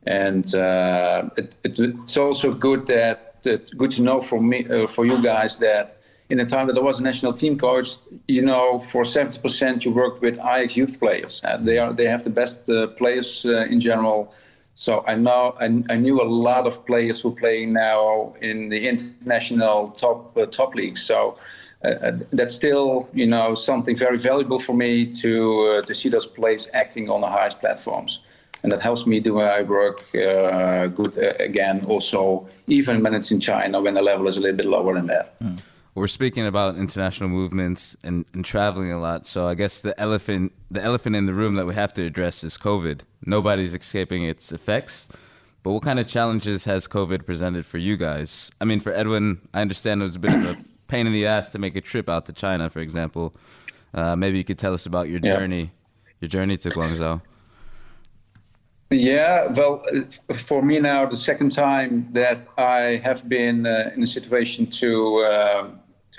[0.08, 4.88] and uh, it, it, it's also good that, that, good to know for me, uh,
[4.88, 5.95] for you guys that.
[6.32, 7.95] In the time that I was a national team coach,
[8.27, 11.41] you know, for 70% you work with Ajax youth players.
[11.43, 14.32] Uh, they are they have the best uh, players uh, in general
[14.80, 18.88] so I know I, I, knew a lot of players who play now in the
[18.88, 21.02] international top uh, top leagues.
[21.02, 21.38] So
[21.84, 25.34] uh, uh, that's still you know something very valuable for me to
[25.68, 28.22] uh, to see those players acting on the highest platforms,
[28.63, 31.84] and that helps me do my work uh, good uh, again.
[31.89, 35.08] Also, even when it's in China, when the level is a little bit lower than
[35.08, 35.38] that.
[35.42, 35.60] Mm
[35.99, 39.25] we're speaking about international movements and, and traveling a lot.
[39.25, 42.43] So I guess the elephant the elephant in the room that we have to address
[42.43, 43.01] is COVID.
[43.25, 45.09] Nobody's escaping its effects.
[45.62, 48.49] But what kind of challenges has COVID presented for you guys?
[48.62, 50.57] I mean, for Edwin, I understand it was a bit of a
[50.88, 53.35] pain in the ass to make a trip out to China, for example.
[53.93, 56.12] Uh, maybe you could tell us about your journey, yeah.
[56.21, 57.21] your journey to Guangzhou.
[58.91, 59.85] Yeah, well,
[60.33, 65.17] for me now, the second time that I have been uh, in a situation to
[65.17, 65.67] uh,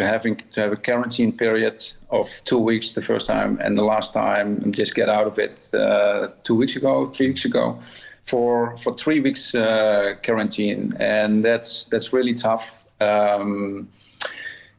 [0.00, 3.84] to having to have a quarantine period of two weeks the first time, and the
[3.84, 7.78] last time and just get out of it uh, two weeks ago, three weeks ago,
[8.24, 12.64] for for three weeks uh, quarantine, and that's that's really tough.
[13.00, 13.88] Um,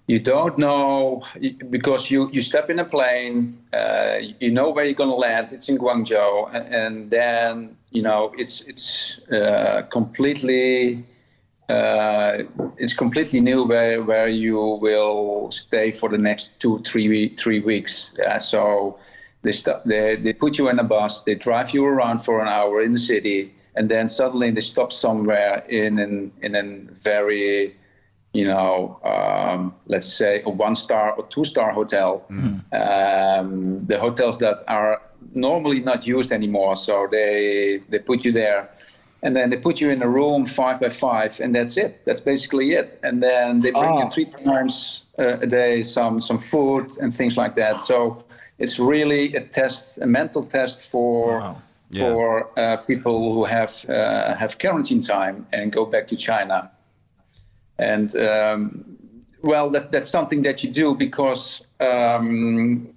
[0.07, 1.23] you don't know
[1.69, 5.53] because you, you step in a plane, uh, you know where you're going to land.
[5.53, 11.05] It's in Guangzhou, and, and then you know it's it's uh, completely
[11.71, 12.43] uh,
[12.77, 18.15] it's completely new where, where you will stay for the next two, three, three weeks.
[18.17, 18.99] Yeah, so
[19.41, 19.53] they,
[19.85, 22.93] they, they put you in a bus, they drive you around for an hour in
[22.93, 27.75] the city, and then suddenly they stop somewhere in an in a very
[28.33, 32.61] you know, um, let's say a one star or two star hotel, mm.
[32.73, 35.01] um, the hotels that are
[35.33, 36.77] normally not used anymore.
[36.77, 38.69] So they they put you there,
[39.23, 42.01] and then they put you in a room five by five, and that's it.
[42.05, 42.99] That's basically it.
[43.03, 47.37] And then they bring you three times uh, a day some some food and things
[47.37, 47.81] like that.
[47.81, 48.23] So
[48.57, 51.39] it's really a test, a mental test for.
[51.39, 51.61] Wow.
[51.93, 52.07] Yeah.
[52.07, 56.71] For uh, people who have uh, have quarantine time and go back to China,
[57.77, 58.91] and um,
[59.41, 62.93] well, that, that's something that you do because, um,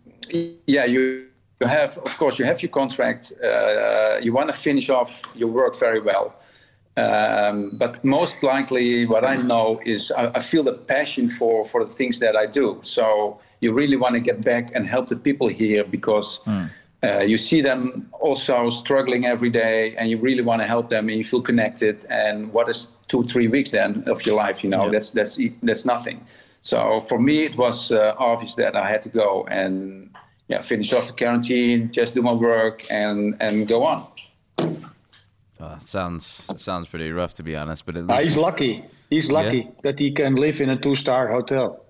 [0.67, 1.27] yeah, you,
[1.65, 3.33] you have, of course, you have your contract.
[3.43, 6.35] Uh, you want to finish off your work very well.
[6.97, 11.85] Um, but most likely, what I know is I, I, feel the passion for, for
[11.85, 12.79] the things that I do.
[12.83, 16.41] So you really want to get back and help the people here because.
[16.45, 16.71] Mm
[17.05, 21.09] uh, you see them also struggling every day and you really want to help them
[21.09, 24.71] and you feel connected and what is two three weeks then of your life you
[24.71, 24.91] know yeah.
[24.91, 26.25] that's that's that's nothing
[26.63, 30.11] so for me it was uh, obvious that i had to go and
[30.49, 34.07] yeah finish off the quarantine just do my work and and go on
[35.61, 39.59] uh, sounds sounds pretty rough to be honest but at least he's lucky he's lucky
[39.59, 39.71] yeah.
[39.83, 41.85] that he can live in a two star hotel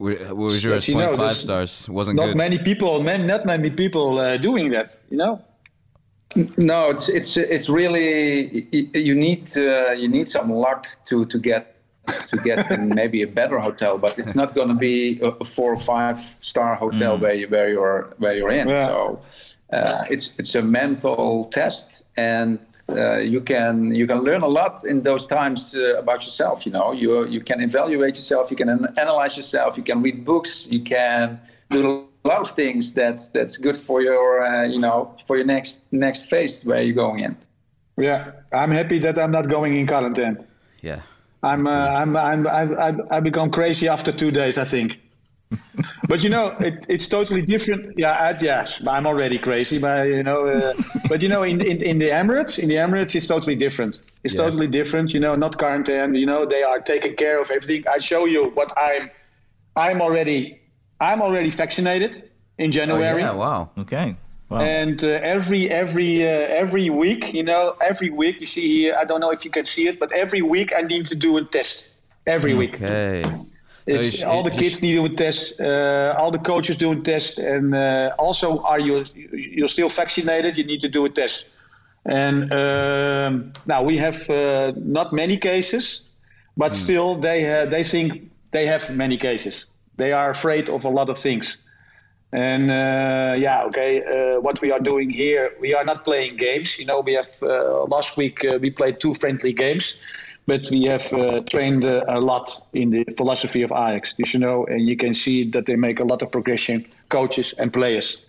[0.00, 0.88] what was yours?
[0.88, 1.86] You know, five stars.
[1.86, 2.38] Wasn't not good.
[2.38, 4.96] many people, man, not many people uh, doing that.
[5.10, 5.44] You know.
[6.56, 11.79] No, it's it's it's really you need uh, you need some luck to to get
[12.28, 15.72] to get in maybe a better hotel, but it's not going to be a four
[15.72, 17.20] or five star hotel mm.
[17.20, 18.68] where you where you're where you're in.
[18.68, 18.86] Yeah.
[18.86, 19.20] So
[19.72, 24.84] uh, it's it's a mental test, and uh, you can you can learn a lot
[24.84, 26.66] in those times uh, about yourself.
[26.66, 30.66] You know, you you can evaluate yourself, you can analyze yourself, you can read books,
[30.66, 35.14] you can do a lot of things that's that's good for your uh, you know
[35.24, 37.36] for your next next phase where you're going in.
[37.96, 40.38] Yeah, I'm happy that I'm not going in quarantine.
[40.82, 41.02] Yeah,
[41.42, 44.58] I'm uh, I'm I'm I I become crazy after two days.
[44.58, 44.98] I think
[46.08, 47.98] but you know, it, it's totally different.
[47.98, 50.74] Yeah, yes, I'm already crazy, but you know, uh,
[51.08, 54.00] but you know, in, in in the Emirates, in the Emirates, it's totally different.
[54.22, 54.42] It's yeah.
[54.42, 55.12] totally different.
[55.12, 56.14] You know, not quarantine.
[56.14, 57.84] You know, they are taking care of everything.
[57.88, 59.10] I show you what I'm.
[59.76, 60.60] I'm already.
[61.00, 63.22] I'm already vaccinated in January.
[63.22, 63.70] Oh, yeah, wow.
[63.78, 64.16] Okay.
[64.50, 64.62] Wow.
[64.62, 68.96] And uh, every every uh, every week, you know, every week you see here.
[69.00, 71.36] I don't know if you can see it, but every week I need to do
[71.36, 71.88] a test.
[72.26, 72.82] Every week.
[72.82, 73.22] Okay.
[73.86, 75.60] It's, all the kids need to do a test.
[75.60, 80.58] Uh, all the coaches do a test, and uh, also, are you you're still vaccinated?
[80.58, 81.48] You need to do a test.
[82.04, 86.08] And um, now we have uh, not many cases,
[86.56, 86.74] but mm.
[86.74, 89.66] still they they think they have many cases.
[89.96, 91.56] They are afraid of a lot of things.
[92.32, 94.02] And uh, yeah, okay.
[94.02, 96.78] Uh, what we are doing here, we are not playing games.
[96.78, 100.00] You know, we have uh, last week we played two friendly games
[100.50, 104.14] but we have uh, trained uh, a lot in the philosophy of Ajax.
[104.18, 107.72] You know, and you can see that they make a lot of progression, coaches and
[107.72, 108.26] players.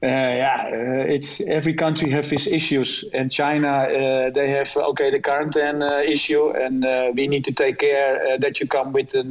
[0.00, 5.10] Uh, yeah, uh, it's every country have its issues, and China uh, they have okay
[5.10, 6.84] the quarantine uh, issue, and
[7.16, 9.24] we need to take care that you come with a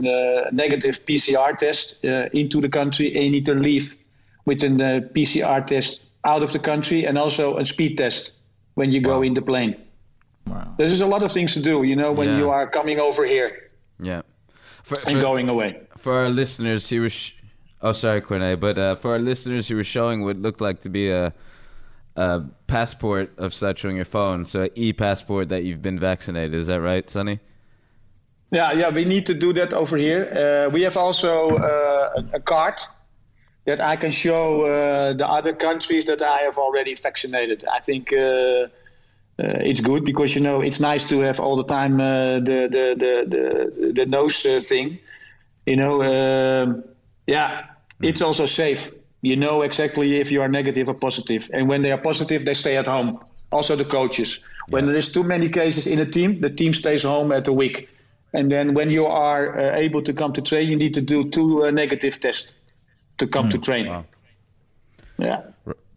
[0.51, 3.95] negative PCR test into the country, and you need to leave
[4.43, 8.33] with a PCR test out of the country, and also a speed test
[8.73, 9.15] when you wow.
[9.15, 9.75] go in the plane.
[10.47, 10.73] Wow.
[10.77, 12.37] There's a lot of things to do, you know, when yeah.
[12.39, 13.69] you are coming over here.
[14.01, 14.23] Yeah.
[14.83, 15.79] For, and for, going away.
[15.97, 17.33] For our listeners, he was.
[17.81, 18.59] Oh, sorry, Corné.
[18.59, 21.33] But uh, for our listeners, he were showing what looked like to be a,
[22.15, 24.45] a passport of such on your phone.
[24.45, 26.55] So, e passport that you've been vaccinated.
[26.55, 27.39] Is that right, Sonny?
[28.51, 30.67] Yeah, yeah, we need to do that over here.
[30.67, 32.79] Uh, we have also uh, a, a card
[33.65, 37.65] that I can show uh, the other countries that I have already vaccinated.
[37.65, 38.67] I think uh, uh,
[39.37, 42.95] it's good because you know it's nice to have all the time uh, the, the,
[42.97, 44.97] the the the nose uh, thing.
[45.65, 46.83] You know, um,
[47.27, 47.65] yeah,
[48.01, 48.91] it's also safe.
[49.21, 52.53] You know exactly if you are negative or positive, and when they are positive, they
[52.53, 53.19] stay at home.
[53.51, 54.43] Also, the coaches.
[54.69, 57.53] When there is too many cases in a team, the team stays home at a
[57.53, 57.89] week.
[58.33, 61.29] And then when you are uh, able to come to train, you need to do
[61.29, 62.53] two uh, negative tests
[63.19, 63.51] to come mm.
[63.51, 63.87] to train.
[63.87, 64.05] Wow.
[65.17, 65.41] Yeah.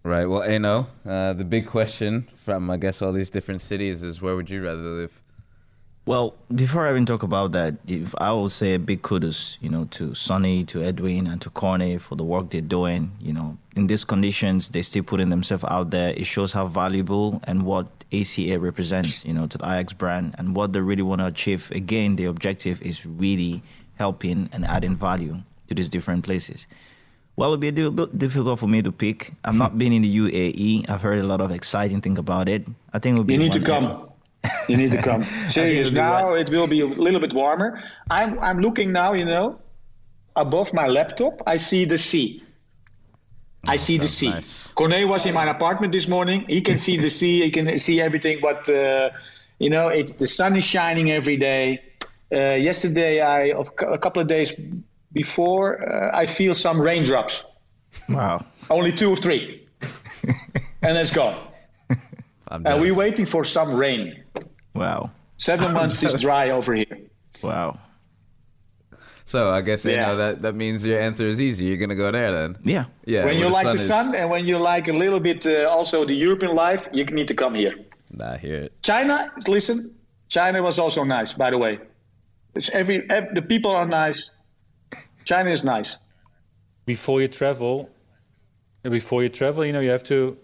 [0.03, 0.25] Right.
[0.25, 4.35] Well, Enoh, uh, the big question from I guess all these different cities is where
[4.37, 5.21] would you rather live?
[6.07, 9.69] Well, before I even talk about that, if I will say a big kudos, you
[9.69, 13.13] know, to Sonny, to Edwin, and to Corné for the work they're doing.
[13.21, 16.11] You know, in these conditions, they're still putting themselves out there.
[16.11, 20.57] It shows how valuable and what ACA represents, you know, to the Ajax brand and
[20.57, 21.71] what they really want to achieve.
[21.71, 23.63] Again, the objective is really
[23.99, 26.67] helping and adding value to these different places.
[27.37, 29.33] Well, it'd be a bit difficult for me to pick.
[29.45, 30.91] I've not been in the UAE.
[30.91, 32.67] I've heard a lot of exciting things about it.
[32.93, 33.35] I think it would be.
[33.35, 34.10] You need to come.
[34.69, 35.23] You need to come.
[35.49, 35.91] Serious.
[35.91, 37.81] Now it will be a little bit warmer.
[38.11, 39.13] I'm I'm looking now.
[39.13, 39.61] You know,
[40.37, 42.43] above my laptop, I see the sea.
[43.67, 44.31] I see the sea.
[44.31, 44.73] nice.
[44.75, 46.47] Corné was in my apartment this morning.
[46.49, 47.43] He can see the sea.
[47.43, 48.39] He can see everything.
[48.41, 49.11] But uh,
[49.59, 51.83] you know, it's the sun is shining every day.
[52.33, 54.53] Uh, yesterday, I of a couple of days
[55.13, 57.45] before, uh, I feel some raindrops.
[58.09, 58.45] Wow.
[58.71, 59.67] Only two or three,
[60.83, 61.50] and it's gone.
[62.51, 64.23] I'm And we're waiting for some rain.
[64.75, 65.11] Wow.
[65.37, 66.99] Seven months is dry over here.
[67.43, 67.79] Wow.
[69.25, 70.07] So I guess you Yeah.
[70.07, 71.67] know that that means your answer is easy.
[71.67, 72.57] You're gonna go there then.
[72.65, 72.85] Yeah.
[73.07, 73.25] Yeah.
[73.25, 75.69] when where you like the is- sun and when you like a little bit uh,
[75.71, 77.71] also the European life, you need to come here.
[78.11, 78.83] Nah, hear it.
[78.83, 79.95] China, listen,
[80.29, 81.79] China was also nice, by the way.
[82.57, 84.33] It's every, ev the people are nice.
[85.25, 85.99] China is nice.
[86.87, 87.89] before you travel,
[88.83, 90.37] before you travel, you know, you have to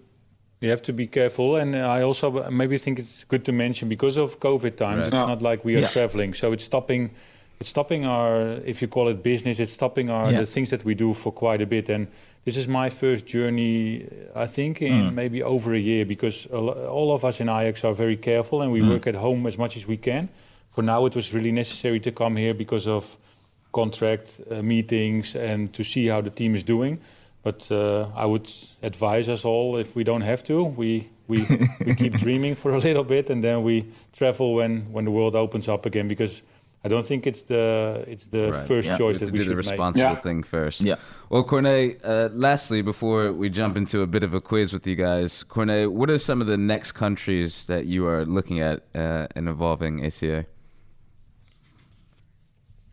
[0.60, 1.56] you have to be careful.
[1.56, 4.98] And uh, I also uh, maybe think it's good to mention because of COVID times,
[4.98, 5.06] Right.
[5.06, 5.26] it's Yeah.
[5.26, 5.88] not like we are Yeah.
[5.88, 7.10] traveling, so it's stopping.
[7.58, 10.40] It's stopping our, if you call it business, it's stopping our Yeah.
[10.40, 11.88] the things that we do for quite a bit.
[11.88, 12.06] And
[12.44, 15.14] this is my first journey, uh, I think, in mm.
[15.14, 18.80] maybe over a year because all of us in Ajax are very careful and we
[18.80, 18.90] mm.
[18.90, 20.28] work at home as much as we can.
[20.70, 23.16] For now, it was really necessary to come here because of
[23.72, 26.98] contract uh, meetings and to see how the team is doing.
[27.46, 28.48] But uh, I would
[28.82, 30.90] advise us all if we don't have to, we
[31.28, 31.38] we,
[31.86, 33.84] we keep dreaming for a little bit and then we
[34.18, 36.42] travel when, when the world opens up again because
[36.84, 37.64] I don't think it's the
[38.12, 38.66] it's the Right.
[38.68, 38.98] first Yeah.
[38.98, 39.70] Choice have that to we do the should make.
[39.78, 40.22] responsible Yeah.
[40.26, 40.80] thing first.
[40.80, 40.96] Yeah.
[41.30, 44.96] Well, Corné, uh, lastly, before we jump into a bit of a quiz with you
[44.96, 49.26] guys, Corné, what are some of the next countries that you are looking at uh,
[49.36, 50.46] in involving ACA?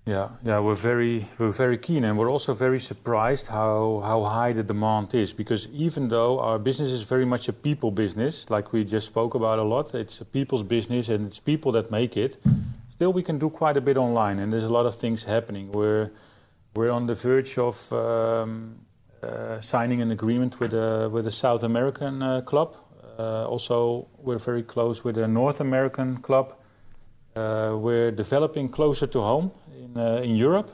[0.05, 4.51] Yeah, yeah, we're very we're very keen, and we're also very surprised how how high
[4.51, 5.31] the demand is.
[5.31, 9.33] Because even though our business is very much a people business, like we just spoke
[9.33, 12.37] about a lot, it's a people's business, and it's people that make it.
[12.91, 15.71] Still, we can do quite a bit online, and there's a lot of things happening.
[15.71, 16.11] We're
[16.75, 18.79] we're on the verge of um,
[19.23, 22.75] uh, signing an agreement with a with a South American uh, club.
[23.17, 26.53] Uh, also, we're very close with a North American club.
[27.37, 29.51] Uh, we're developing closer to home
[29.95, 30.71] in uh, in Europe,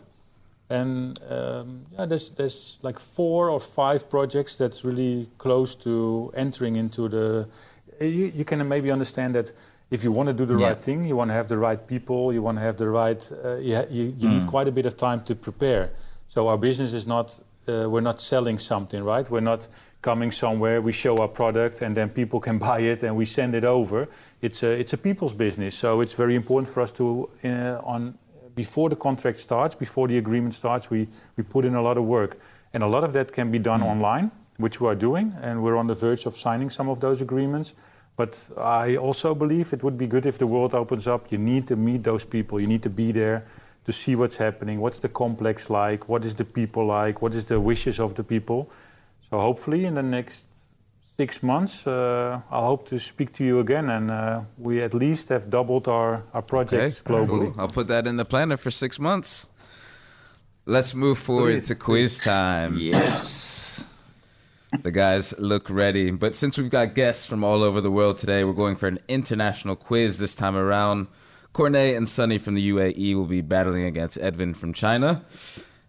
[0.69, 6.75] and um, yeah, there's there's like four or five projects that's really close to entering
[6.75, 7.47] into the.
[7.99, 9.51] You, you can maybe understand that
[9.91, 10.69] if you want to do the Yeah.
[10.69, 13.21] right thing, you want to have the right people, you want to have the right.
[13.32, 15.89] Uh, you you, you need quite a bit of time to prepare.
[16.27, 17.36] So our business is not.
[17.67, 19.29] Uh, we're not selling something, right?
[19.29, 19.67] We're not
[20.01, 20.82] coming somewhere.
[20.82, 24.08] We show our product, and then people can buy it, and we send it over.
[24.41, 27.49] It's a it's a people's business, so it's very important for us to uh,
[27.84, 28.17] on
[28.55, 31.07] before the contract starts, before the agreement starts, we
[31.38, 32.38] we put in a lot of work,
[32.73, 33.91] and a lot of that can be done mm.
[33.91, 37.21] online, which we are doing, and we're on the verge of signing some of those
[37.21, 37.73] agreements.
[38.19, 41.31] But I also believe it would be good if the world opens up.
[41.31, 42.59] You need to meet those people.
[42.59, 43.45] You need to be there
[43.85, 44.81] to see what's happening.
[44.81, 46.09] What's the complex like?
[46.09, 47.21] What is the people like?
[47.21, 48.69] What is the wishes of the people?
[49.29, 50.48] So hopefully in the next
[51.19, 55.27] six months, uh, I hope to speak to you again, and uh, we at least
[55.27, 57.51] have doubled our, our projects globally.
[57.51, 57.55] Cool.
[57.58, 59.47] I'll put that in the planner for six months.
[60.65, 62.75] Let's move forward Please, to quiz time.
[62.77, 63.93] Yes.
[64.82, 66.10] The guys look ready.
[66.12, 68.99] But since we've got guests from all over the world today, we're going for an
[69.10, 71.08] international quiz this time around.
[71.53, 75.25] Corné and Sonny from the UAE will be battling against Edwin from China.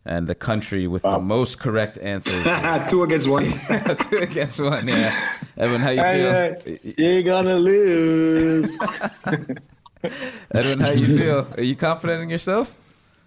[0.07, 2.43] And the country with the most correct answers.
[2.91, 3.45] Two against one.
[4.09, 5.29] Two against one, yeah.
[5.59, 6.79] Edwin, how you Hey, feel?
[6.79, 8.81] uh, you're gonna lose.
[10.55, 11.47] Edwin, how you feel?
[11.57, 12.75] Are you confident in yourself?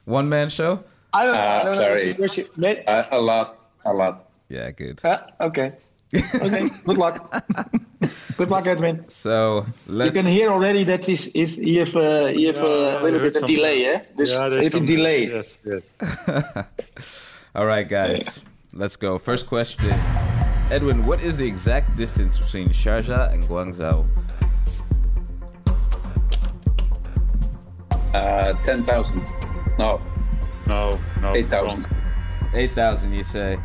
[0.06, 0.84] One man show?
[1.14, 2.06] I don't, Uh, I don't sorry.
[2.08, 2.14] know.
[2.18, 2.84] Where's your- mate?
[2.88, 4.26] Uh, a lot, a lot.
[4.50, 5.00] Yeah, good.
[5.06, 5.74] Uh, okay.
[6.13, 6.69] Okay.
[6.86, 7.43] Good luck.
[8.38, 9.06] Good luck, Edwin.
[9.10, 10.13] So let's.
[10.13, 13.19] You can hear already that is is you have uh, you have uh, a little
[13.19, 13.99] bit of delay, eh?
[14.15, 15.28] This if you delay.
[15.30, 15.84] Yes, yes.
[17.56, 18.41] All right, guys,
[18.73, 19.17] let's go.
[19.17, 19.89] First question.
[20.71, 24.06] Edwin, what is the exact distance between Sharjah and Guangzhou?
[28.13, 29.21] Uh, 10,000.
[29.80, 29.99] No,
[30.67, 31.36] No, no.
[31.36, 31.86] 8,000.
[32.54, 33.58] 8,000, you say.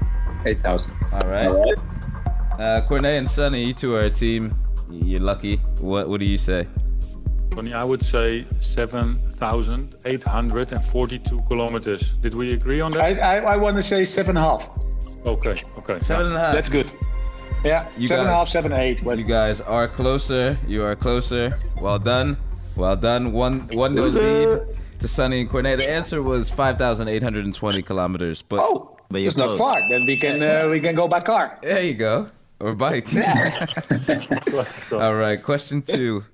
[0.44, 0.92] 8,000.
[1.12, 1.50] All right.
[2.58, 4.54] Uh, Corné and Sonny, you two are a team.
[4.90, 5.56] You're lucky.
[5.80, 6.66] What What do you say?
[7.50, 12.10] Tony, I would say 7,842 kilometers.
[12.20, 13.04] Did we agree on that?
[13.04, 14.70] I I, I want to say seven and a half.
[15.26, 15.98] okay, okay.
[15.98, 16.54] Seven and a half.
[16.54, 16.90] That's good.
[17.64, 19.02] Yeah, You seven and a half, seven eight.
[19.02, 20.56] Well, You guys are closer.
[20.66, 21.50] You are closer.
[21.80, 22.36] Well done.
[22.76, 23.32] Well done.
[23.32, 24.60] One one nil lead
[25.00, 25.76] to Sonny and Corné.
[25.76, 28.94] The answer was 5,820 kilometers, but Oh.
[29.10, 29.74] But you're It's not far.
[29.90, 31.58] Then we can uh, we can go by car.
[31.62, 32.28] There you go.
[32.60, 33.06] Or bike.
[34.92, 36.24] All right, question two.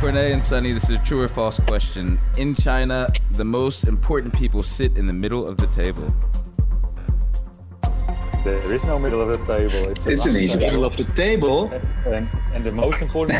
[0.00, 2.18] Corné and Sonny, this is a true or false question.
[2.38, 6.14] In China, the most important people sit in the middle of the table.
[8.44, 9.90] There is no middle of the table.
[9.90, 10.66] It's, a It's an easy table.
[10.66, 11.70] Middle of the table.
[12.06, 13.38] And, and the most important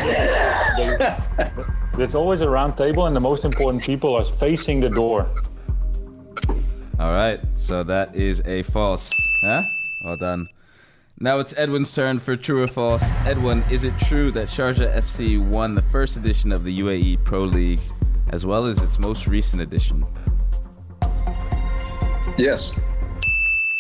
[1.95, 5.27] there's always a round table and the most important people are facing the door.
[6.99, 9.13] All right, so that is a false.
[9.43, 9.63] Huh?
[10.05, 10.49] Well done.
[11.21, 13.11] Now it's Edwin's turn for true or false.
[13.27, 17.43] Edwin, is it true that Sharjah FC won the first edition of the UAE Pro
[17.45, 17.81] League
[18.31, 20.05] as well as its most recent edition?
[22.37, 22.79] Yes,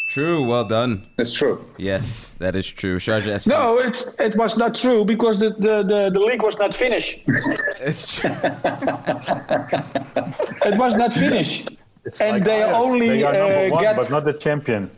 [0.09, 1.07] True, well done.
[1.17, 1.63] that's true.
[1.77, 2.97] Yes, that is true.
[2.99, 3.49] Sharjah FC.
[3.49, 7.23] No, it's it was not true because the the, the, the league was not finished.
[7.83, 8.31] It's true.
[10.65, 11.69] It was not finished.
[12.21, 14.91] and Like they Ajax, only they are number uh, one, get but not the champion.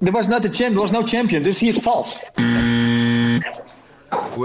[0.00, 0.74] There was not a champion.
[0.74, 1.42] There was no champion.
[1.42, 2.16] This is false.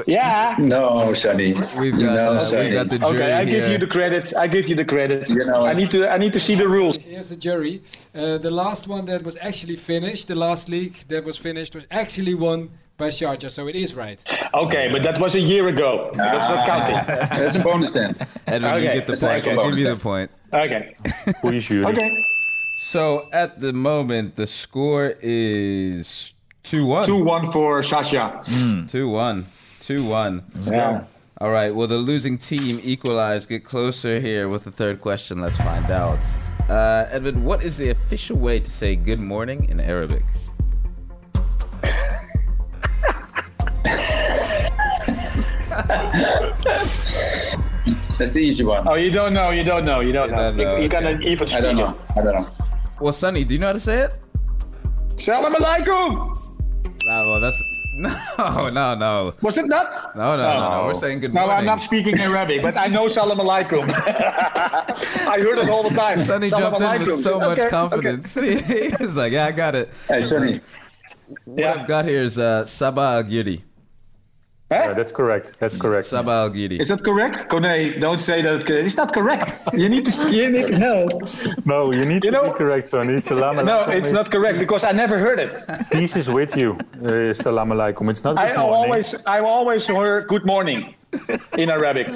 [0.08, 0.56] Yeah.
[0.60, 1.54] No, Sonny.
[1.80, 2.66] We've got, no, Sonny.
[2.66, 3.74] we've got the jury Okay, I give here.
[3.74, 4.36] you the credits.
[4.36, 5.34] I give you the credits.
[5.36, 6.98] You know- I need to I need to see the rules.
[6.98, 7.82] Here's the jury.
[8.14, 11.86] Uh, the last one that was actually finished, the last league that was finished, was
[11.92, 14.24] actually won by Sharjah, so it is right.
[14.54, 16.12] Okay, but that was a year ago.
[16.14, 16.96] That's not counting.
[17.40, 18.16] That's a bonus then.
[18.48, 19.48] Edwin, you Okay, get the point.
[19.48, 20.32] I'll give you the point.
[20.54, 20.96] Okay.
[21.92, 22.10] Okay.
[22.78, 27.06] So at the moment, the score is 2 1.
[27.06, 28.90] Two one for Sharjah.
[28.92, 29.46] 2 1.
[29.80, 30.44] 2 1.
[30.72, 31.06] Yeah.
[31.40, 33.46] All right, will the losing team equalize?
[33.46, 35.40] Get closer here with the third question.
[35.42, 36.20] Let's find out.
[36.70, 40.24] Uh, Edwin, what is the official way to say good morning in Arabic?
[48.18, 48.88] That's the easy one.
[48.88, 49.52] Oh, you don't know.
[49.52, 50.00] You don't know.
[50.00, 50.42] You don't You know.
[50.44, 50.90] don't know, You, you okay.
[50.90, 51.98] cannot even I don't know.
[52.16, 52.48] I don't know.
[53.00, 54.12] Well, Sonny, do you know how to say it?
[55.18, 56.38] Salam alaikum.
[57.10, 57.62] Ah, well, that's.
[57.98, 59.34] No, no, no.
[59.42, 59.94] Was it that?
[60.18, 60.86] No, no, no, no.
[60.88, 61.60] We're saying good No, morning.
[61.60, 63.88] I'm not speaking Arabic, but I know salam alaikum.
[63.90, 66.20] I heard it all the time.
[66.20, 68.34] Sonny Salam jumped in with so much Okay, confidence.
[68.36, 69.90] he was like, yeah, I got it.
[70.10, 70.60] Hey, Sonny.
[71.46, 71.74] What Yeah.
[71.80, 73.54] I've got here is uh, Sabah Giri.
[73.54, 73.64] okay.
[74.76, 75.56] Yeah, that's correct.
[75.60, 76.06] That's correct.
[76.08, 76.80] Sabah Al Giri.
[76.80, 77.48] Is that correct?
[77.50, 78.68] Corné, don't say that.
[78.70, 79.56] It's not correct.
[79.74, 80.12] You need to.
[80.32, 81.08] You need to know.
[81.66, 83.20] No, you need You to know- be correct, Sonny.
[83.30, 85.52] Salam No, it's not correct because I never heard it.
[85.92, 86.78] Peace is with you.
[87.04, 88.10] Uh, salam alaikum.
[88.12, 88.76] It's not I good morning.
[88.76, 90.94] always, I always heard good morning
[91.58, 92.08] in Arabic.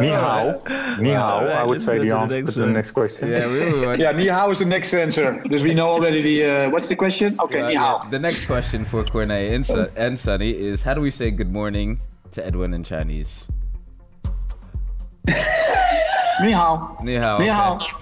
[0.00, 0.62] Ni hao.
[0.98, 1.46] Ni hao.
[1.46, 3.28] I would say the to the answer to the next question.
[3.28, 3.94] Yeah, we were.
[4.02, 5.42] Yeah, ni hao is the next answer.
[5.46, 6.44] Dus we know already the.
[6.66, 7.36] Uh, what's the question?
[7.40, 8.08] Okay, Uh, ni yeah, hao.
[8.10, 11.52] The next question for Corné and, Su- and Sonny is how do we say good
[11.52, 11.98] morning
[12.32, 13.48] to Edwin in Chinese?
[16.42, 16.98] Ni hao.
[17.02, 17.38] Ni hao.
[17.38, 17.74] Ni hao.
[17.74, 17.92] okay.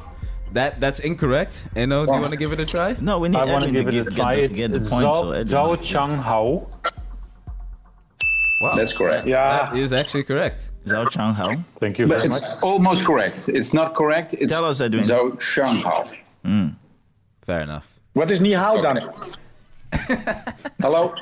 [0.52, 1.66] That that's incorrect.
[1.76, 2.96] Enoh, do you want to give it a try?
[3.00, 4.34] No, we need I want to Edwin give to it a get, try.
[4.34, 5.02] get, the, get the it's point.
[5.02, 6.66] So Zhao, Edwin Zhao just- Chang Hao.
[8.60, 9.26] Wow, That's correct.
[9.26, 9.70] Yeah.
[9.70, 10.70] that is actually correct.
[10.84, 11.56] Zhao Chang Hao.
[11.78, 12.38] Thank you But very much.
[12.42, 13.48] it's almost correct.
[13.48, 14.34] It's not correct.
[14.34, 15.02] It's Tell us, Edwin.
[15.02, 16.74] Zhou Shanghao.
[17.42, 17.86] Fair enough.
[18.12, 18.98] What is ni hao dan?
[20.80, 21.14] Hello?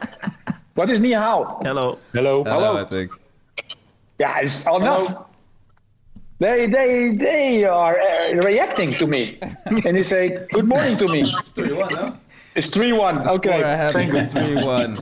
[0.74, 1.61] What is ni hao?
[1.62, 1.99] Hello.
[2.12, 2.43] Hello.
[2.45, 3.12] Hello, I think.
[4.18, 5.26] Yeah, it's enough.
[6.41, 9.39] They, they, they are uh, reacting to me,
[9.84, 11.22] and they say good morning to me.
[11.22, 12.14] It's Three one, no?
[12.55, 13.28] It's three one.
[13.28, 14.26] Okay, I have thank you.
[14.26, 14.95] three one.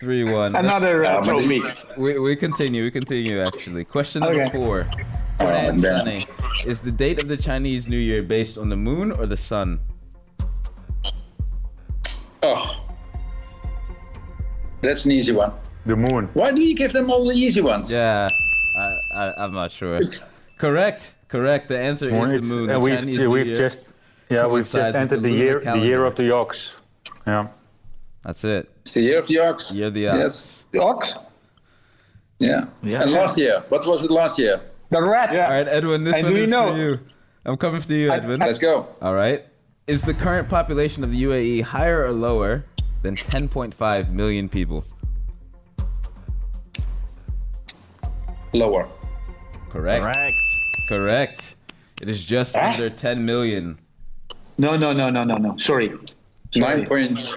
[0.00, 0.56] Three one.
[0.56, 1.62] Another uh, but trophy.
[1.98, 2.84] We, we continue.
[2.84, 3.40] We continue.
[3.40, 4.50] Actually, question number Okay.
[4.50, 4.88] four.
[5.38, 5.78] Corné.
[5.78, 6.24] Sonny,
[6.66, 9.80] is the date of the Chinese New Year based on the moon or the sun?
[12.42, 12.86] Oh.
[14.80, 15.52] That's an easy one.
[15.84, 16.30] The moon.
[16.32, 17.92] Why do you give them all the easy ones?
[17.92, 18.28] Yeah,
[18.78, 20.00] I, I I'm not sure.
[20.56, 21.14] Correct.
[21.28, 21.68] Correct.
[21.68, 22.66] The answer Moon, is the moon.
[22.68, 23.56] The we've, Chinese yeah, New we've Year.
[23.56, 23.78] just
[24.30, 26.74] yeah we've just entered the the lunar year the year of the ox.
[27.26, 27.48] Yeah.
[28.22, 28.68] That's it.
[28.82, 29.72] It's the year of the ox.
[29.76, 30.64] Year of the Yes.
[30.78, 31.14] ox.
[31.14, 31.24] Ox,
[32.38, 32.64] Yeah.
[32.82, 33.02] Yeah.
[33.02, 34.60] And last year, what was it last year?
[34.90, 35.30] the rat.
[35.38, 36.02] All right, Edwin.
[36.04, 37.00] This And one is know- for you.
[37.44, 38.40] I'm coming for you, Edwin.
[38.40, 38.88] Let's go.
[39.00, 39.44] All right.
[39.86, 42.64] Is the current population of the UAE higher or lower
[43.02, 44.84] than 10.5 million people?
[48.52, 48.88] Lower.
[49.68, 50.02] Correct.
[50.02, 50.34] Correct.
[50.88, 51.54] Correct.
[52.02, 52.70] It is just Huh?
[52.72, 53.78] under 10 million.
[54.58, 55.56] No, no, no, no, no, no.
[55.58, 55.92] Sorry,
[56.56, 57.36] Nine points.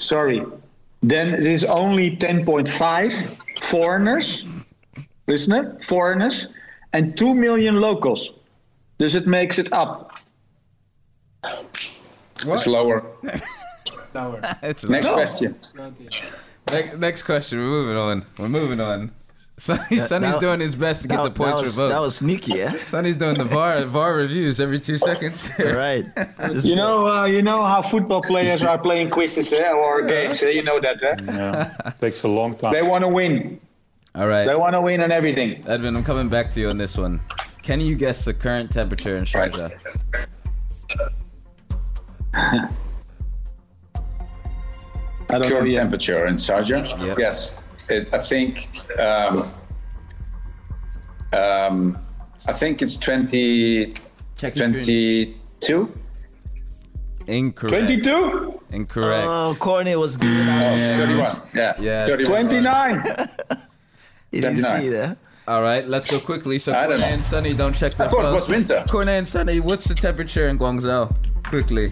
[0.00, 0.44] Sorry.
[1.02, 3.12] Then it is only ten point five
[3.62, 4.72] foreigners.
[5.26, 6.54] Listener, foreigners,
[6.92, 8.30] and two million locals.
[8.98, 10.18] Dus it makes it up.
[12.44, 13.04] It's lower.
[14.62, 15.14] It's Next low.
[15.14, 15.54] question.
[16.68, 17.58] Next, next question.
[17.60, 18.24] We're moving on.
[18.38, 19.12] We're moving on.
[19.60, 21.92] Sonny, Sonny's that- doing his best to get the points that was, revoked.
[21.92, 22.70] That was sneaky, yeah.
[22.92, 25.50] Sonny's doing the VAR VAR reviews every two seconds.
[25.58, 26.04] right.
[26.38, 30.42] This- You know, uh, you know how football players are playing quizzes eh, or games.
[30.42, 30.48] Eh?
[30.50, 31.02] You know that.
[31.02, 31.14] Eh?
[31.26, 32.72] Yeah, takes a long time.
[32.72, 33.60] They want to win.
[34.14, 35.62] All right, They want to win and everything.
[35.68, 37.20] Edwin, I'm coming back to you on this one.
[37.62, 39.70] Can you guess the current temperature in Sharjah?
[42.32, 42.68] I
[45.28, 45.74] don't know Current yet.
[45.74, 47.06] temperature in Sharjah?
[47.06, 47.18] Yep.
[47.18, 47.59] Yes.
[47.90, 48.68] It, I think
[48.98, 49.36] um,
[51.32, 51.98] um,
[52.46, 53.90] I think it's 20,
[54.36, 55.92] Check 22.
[57.26, 57.70] Incorrect.
[57.70, 58.60] 22?
[58.70, 59.26] Incorrect.
[59.26, 60.62] Oh, Corné was giving out.
[60.62, 61.36] Oh, 31.
[61.54, 61.74] Yeah.
[61.80, 62.06] Yeah.
[62.06, 62.48] 31.
[62.48, 63.02] 29.
[64.32, 64.80] You didn't 29.
[64.82, 65.18] see that.
[65.48, 66.60] All right, let's go quickly.
[66.60, 68.48] So I Corné and Sonny don't check their Of course, it phones.
[68.48, 68.76] was winter.
[68.86, 71.12] Corné and Sonny, what's the temperature in Guangzhou?
[71.42, 71.90] Quickly.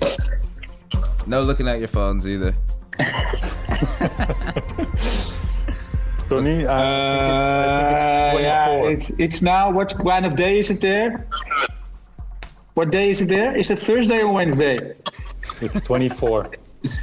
[1.27, 2.55] No looking at your phones either.
[6.29, 10.81] Tony, Uh, I think it's, yeah, it's, it's now, what kind of day is it
[10.81, 11.27] there?
[12.75, 13.57] What day is it there?
[13.57, 14.77] Is it Thursday or Wednesday?
[15.61, 16.51] it's 24.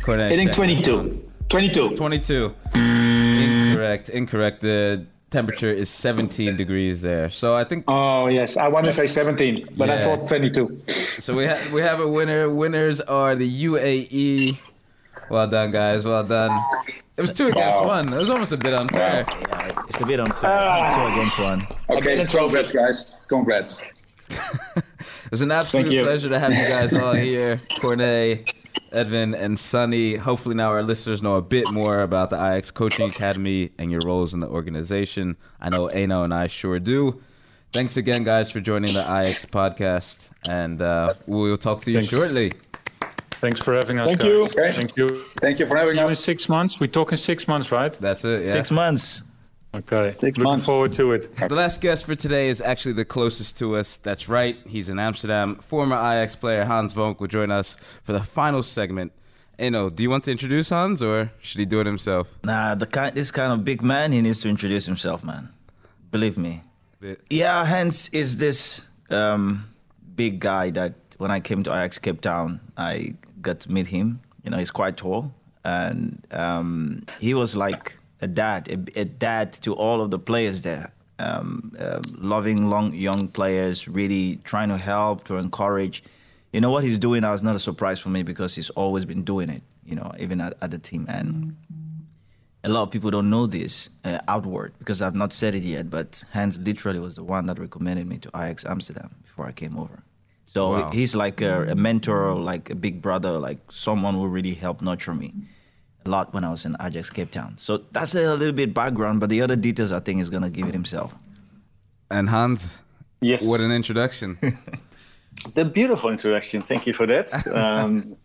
[0.06, 0.32] Corné.
[0.32, 0.56] I think check.
[0.56, 1.30] 22.
[1.50, 1.96] 22.
[1.98, 2.56] 22.
[2.76, 4.10] Incorrect.
[4.10, 4.62] Incorrect.
[4.62, 7.30] The temperature is 17 degrees there.
[7.30, 8.56] So I think Oh, yes.
[8.58, 10.82] I want to say 17, but I thought 22.
[10.88, 11.34] so.
[11.36, 12.50] We have we have a winner.
[12.50, 14.60] Winners are the UAE.
[15.30, 16.06] Well done, guys.
[16.06, 16.52] Well done.
[17.18, 17.88] It was two against Wow.
[17.88, 18.14] one.
[18.14, 19.26] It was almost a bit unfair.
[19.28, 20.50] Yeah, it's a bit unfair.
[20.52, 20.90] Ah.
[21.08, 21.68] Two against one.
[21.90, 23.26] Okay, Again, a congrats, guys.
[23.30, 23.78] Congrats.
[25.26, 27.58] It was an absolute pleasure to have you guys all here.
[27.80, 28.48] Corné,
[28.92, 30.16] Edwin, and Sonny.
[30.18, 34.02] Hopefully, now our listeners know a bit more about the Ajax Coaching Academy and your
[34.06, 35.36] roles in the organization.
[35.60, 37.22] I know Enoh and I sure do.
[37.74, 42.14] Thanks again, guys, for joining the Ajax podcast, and uh, we'll talk to you Thanks.
[42.14, 42.54] shortly.
[43.40, 44.08] Thanks for having us.
[44.08, 44.28] Thank guys.
[44.28, 44.44] you.
[44.44, 44.72] Okay.
[44.72, 45.10] Thank you.
[45.10, 46.80] Thank you for having See you in six months.
[46.80, 47.92] We talk in six months, right?
[48.00, 48.46] That's it.
[48.46, 48.52] Yeah.
[48.52, 49.24] Six months.
[49.74, 50.12] Okay.
[50.12, 50.66] Six Looking months.
[50.66, 51.36] forward to it.
[51.36, 53.98] The last guest for today is actually the closest to us.
[53.98, 54.58] That's right.
[54.66, 55.56] He's in Amsterdam.
[55.58, 59.12] Former Ajax player Hans Vonk will join us for the final segment.
[59.60, 62.28] Enoh, do you want to introduce Hans or should he do it himself?
[62.44, 65.50] Nah, the kind, this kind of big man, he needs to introduce himself, man.
[66.12, 66.62] Believe me.
[67.30, 69.70] Yeah, Hans is this um,
[70.16, 74.22] big guy that when I came to Ajax Cape Town, I got to meet him.
[74.44, 79.54] You know, he's quite tall, and um, he was like a dad, a, a dad
[79.54, 80.92] to all of the players there.
[81.18, 86.04] Um, uh, loving long young players, really trying to help, to encourage.
[86.52, 89.06] You know what he's doing now is not a surprise for me because he's always
[89.06, 89.64] been doing it.
[89.86, 91.56] You know, even at, at the team and
[92.66, 95.90] a lot of people don't know this uh, outward because I've not said it yet,
[95.90, 99.78] but Hans literally was the one that recommended me to Ajax Amsterdam before I came
[99.78, 100.04] over.
[100.46, 100.92] So Wow.
[100.92, 105.14] he's like a, a mentor, like a big brother, like someone who really helped nurture
[105.14, 105.34] me
[106.06, 107.56] a lot when I was in Ajax Cape Town.
[107.58, 110.68] So that's a little bit background, but the other details I think is gonna give
[110.68, 111.14] it himself.
[112.10, 112.82] And Hans,
[113.22, 113.48] Yes.
[113.48, 114.38] what an introduction.
[115.54, 116.62] The beautiful introduction.
[116.64, 117.30] Thank you for that.
[117.54, 118.16] Um,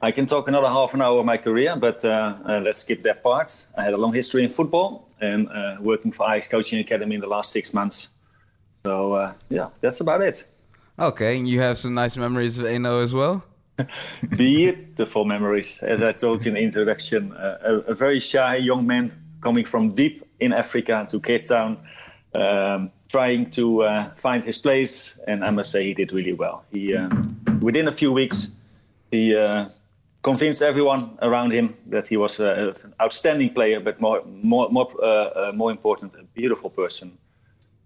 [0.00, 3.02] I can talk another half an hour of my career, but uh, uh, let's skip
[3.02, 3.66] that part.
[3.76, 7.20] I had a long history in football and uh, working for Ajax Coaching Academy in
[7.20, 8.10] the last six months.
[8.84, 10.44] So uh, yeah, that's about it.
[11.00, 13.44] Okay, and you have some nice memories of Enoh as well?
[14.36, 15.80] Beautiful memories.
[15.84, 19.64] As I told you in the introduction, uh, a, a very shy young man coming
[19.64, 21.78] from deep in Africa to Cape Town,
[22.34, 25.20] um, trying to uh, find his place.
[25.28, 26.64] And I must say, he did really well.
[26.72, 28.50] He, um, within a few weeks,
[29.12, 29.66] he uh,
[30.22, 34.90] convinced everyone around him that he was uh, an outstanding player, but more, more, more,
[35.00, 37.16] uh, uh, more important, a beautiful person.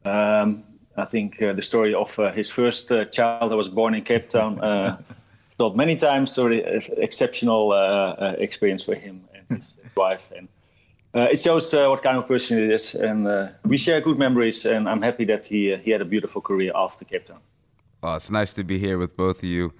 [0.06, 0.64] Um,
[0.97, 4.03] I think uh, the story of uh, his first uh, child that was born in
[4.03, 4.59] Cape Town
[5.59, 6.32] told many times.
[6.32, 7.72] So it's exceptional
[8.38, 10.49] experience for him and his, wife, and
[11.14, 12.95] uh, it shows uh, what kind of person he is.
[12.95, 16.40] And uh, we share good memories, and I'm happy that he he had a beautiful
[16.40, 17.40] career after Cape Town.
[18.03, 19.72] Well, it's nice to be here with both of you.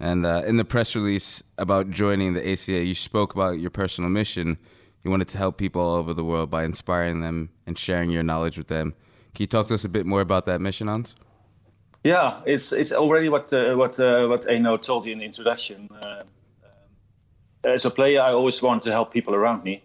[0.00, 4.58] And in the press release about joining the ACA, you spoke about your personal mission.
[5.02, 8.22] You wanted to help people all over the world by inspiring them and sharing your
[8.22, 8.94] knowledge with them.
[9.34, 11.14] Can you talk to us a bit more about that mission, Hans?
[12.04, 15.90] Yeah, it's it's already what uh, what uh, what Enoh told you in the introduction.
[16.04, 16.24] Uh, um,
[17.64, 19.82] as a player, I always wanted to help people around me,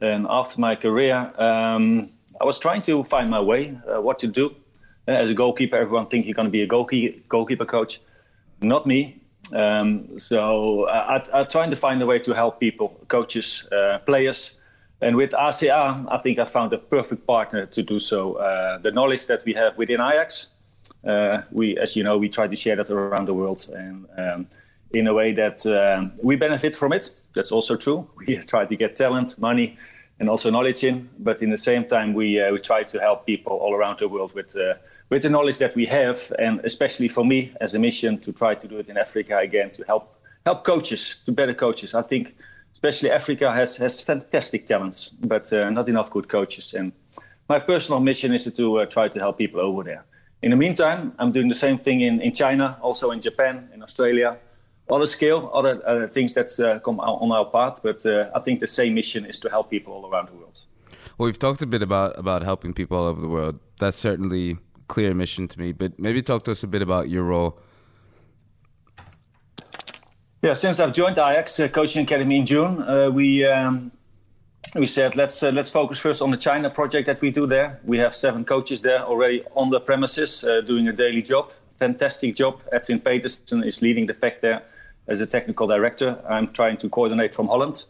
[0.00, 2.10] and after my career, um,
[2.40, 4.54] I was trying to find my way, uh, what to do.
[5.08, 8.00] Uh, as a goalkeeper, everyone think you're going to be a goalkeeper goalkeeper coach,
[8.60, 9.20] not me.
[9.52, 14.57] Um, so I, I'm trying to find a way to help people, coaches, uh, players.
[15.00, 18.34] And with ACA, I think I found a perfect partner to do so.
[18.34, 20.48] Uh, the knowledge that we have within Ajax,
[21.04, 24.46] uh, we, as you know, we try to share that around the world, and um,
[24.90, 27.10] in a way that um, we benefit from it.
[27.34, 28.08] That's also true.
[28.26, 29.76] We try to get talent, money,
[30.18, 31.08] and also knowledge in.
[31.18, 34.08] But in the same time, we uh, we try to help people all around the
[34.08, 34.74] world with uh,
[35.10, 38.54] with the knowledge that we have, and especially for me as a mission to try
[38.54, 41.94] to do it in Africa again to help help coaches to better coaches.
[41.94, 42.34] I think
[42.78, 46.74] especially Africa has has fantastic talents, but uh, not enough good coaches.
[46.74, 46.92] And
[47.48, 50.04] my personal mission is to uh, try to help people over there.
[50.42, 53.82] In the meantime, I'm doing the same thing in, in China, also in Japan, in
[53.82, 54.36] Australia,
[54.88, 57.80] other scale, other uh, things that uh, come on our path.
[57.82, 60.60] But uh, I think the same mission is to help people all around the world.
[61.16, 63.58] Well, we've talked a bit about about helping people all over the world.
[63.80, 64.56] That's certainly a
[64.86, 65.72] clear mission to me.
[65.72, 67.58] But maybe talk to us a bit about your role.
[70.40, 73.90] Yeah, since I've joined Ajax uh, Coaching Academy in June, uh, we um,
[74.76, 77.80] we said let's uh, let's focus first on the China project that we do there.
[77.84, 81.50] We have seven coaches there already on the premises doing a daily job.
[81.80, 82.62] Fantastic job.
[82.70, 84.62] Edwin Petersen is leading the pack there
[85.08, 86.22] as a technical director.
[86.28, 87.84] I'm trying to coordinate from Holland.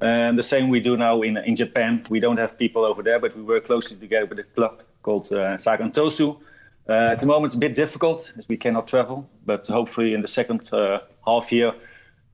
[0.00, 2.04] And the same we do now in, in Japan.
[2.10, 5.32] We don't have people over there, but we work closely together with a club called
[5.32, 6.40] uh, Sagan Tosu.
[6.88, 10.20] Uh, at the moment, it's a bit difficult as we cannot travel, but hopefully in
[10.20, 11.72] the second uh, half year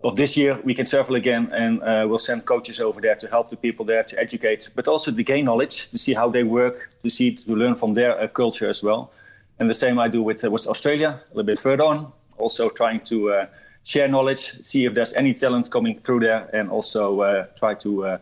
[0.02, 3.26] of this year, we can travel again and uh, we'll send coaches over there to
[3.28, 6.44] help the people there to educate, but also to gain knowledge, to see how they
[6.44, 9.10] work, to see, to learn from their uh, culture as well.
[9.58, 12.68] And the same I do with, uh, with Australia, a little bit further on, also
[12.68, 13.46] trying to uh,
[13.82, 18.06] share knowledge, see if there's any talent coming through there, and also uh, try to
[18.06, 18.18] uh,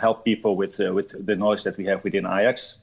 [0.00, 2.78] help people with with the knowledge that we have within Ajax.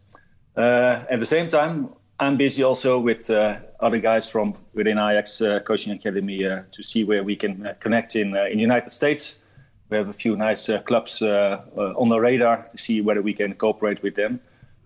[0.55, 1.89] at the same time,
[2.21, 7.35] I'm busy also with other guys from within Ajax Coaching Academy to see where we
[7.35, 9.43] can connect in in the United States.
[9.89, 14.03] We have a few nice clubs on the radar to see whether we can cooperate
[14.03, 14.39] with them.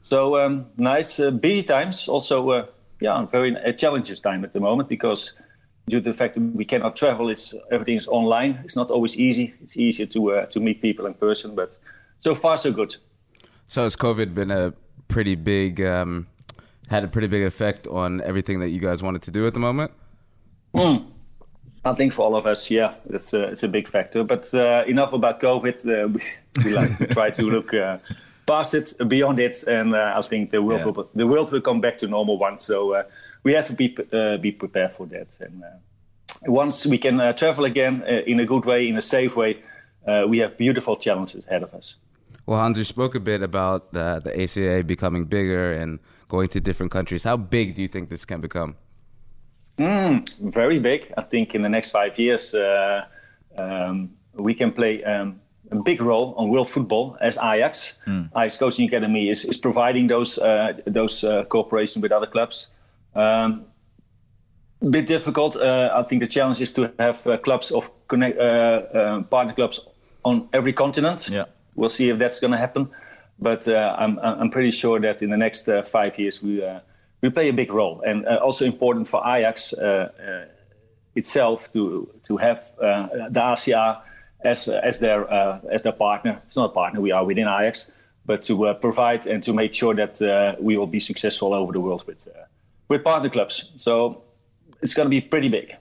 [0.06, 2.08] So um, nice, uh, busy times.
[2.08, 2.68] Also, uh,
[3.00, 5.34] yeah, very uh, challenges time at the moment because
[5.90, 8.62] due to the fact that we cannot travel, it's everything is online.
[8.64, 9.56] It's not always easy.
[9.62, 11.76] It's easier to uh, to meet people in person, but
[12.20, 12.96] so far so good.
[13.66, 14.74] So has COVID been a
[15.08, 16.28] pretty big um,
[16.90, 19.60] had a pretty big effect on everything that you guys wanted to do at the
[19.60, 19.92] moment?
[20.74, 21.06] Mm.
[21.84, 24.24] I think for all of us, yeah, it's a it's a big factor.
[24.24, 25.86] But uh, enough about COVID.
[25.86, 26.22] Uh, we,
[26.66, 28.00] we like try to look uh,
[28.46, 30.88] past it, beyond it, and uh, I think the world yeah.
[30.88, 32.64] will the world will come back to normal once.
[32.64, 33.04] So uh,
[33.44, 35.40] we have to be uh, be prepared for that.
[35.40, 35.68] And uh,
[36.48, 39.64] once we can uh, travel again in a good way, in a safe way,
[40.28, 41.98] we have beautiful challenges ahead of us.
[42.48, 46.60] Well, Hans, you spoke a bit about the, the ACA becoming bigger and going to
[46.60, 47.24] different countries.
[47.24, 48.76] How big do you think this can become?
[49.78, 51.12] Mm, very big.
[51.18, 53.06] I think in the next five years, uh,
[53.58, 58.02] um, we can play um, a big role on world football as Ajax.
[58.06, 58.30] Mm.
[58.36, 62.70] Ajax Coaching Academy is, is providing those uh, those uh, cooperation with other clubs.
[63.14, 63.66] Um,
[64.82, 65.56] a bit difficult.
[65.56, 69.54] Uh, I think the challenge is to have uh, clubs of connect, uh, uh, partner
[69.54, 69.88] clubs
[70.24, 71.30] on every continent.
[71.30, 71.46] Yeah.
[71.76, 72.90] We'll see if that's going to happen.
[73.40, 76.80] But uh, I'm, I'm pretty sure that in the next uh, five years we uh,
[77.22, 79.74] we play a big role, and uh, also important for Ajax
[81.16, 84.02] itself to to have ACA
[84.44, 85.30] as as their
[85.74, 86.34] as their partner.
[86.34, 87.02] It's not a partner.
[87.02, 87.92] We are within Ajax,
[88.26, 92.06] but to provide and to make sure that we will be successful over the world
[92.08, 92.28] with
[92.88, 93.72] with partner clubs.
[93.76, 94.24] So
[94.82, 95.76] it's going to be pretty big.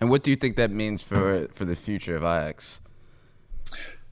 [0.00, 2.80] And what do you think that means for for the future of Ajax?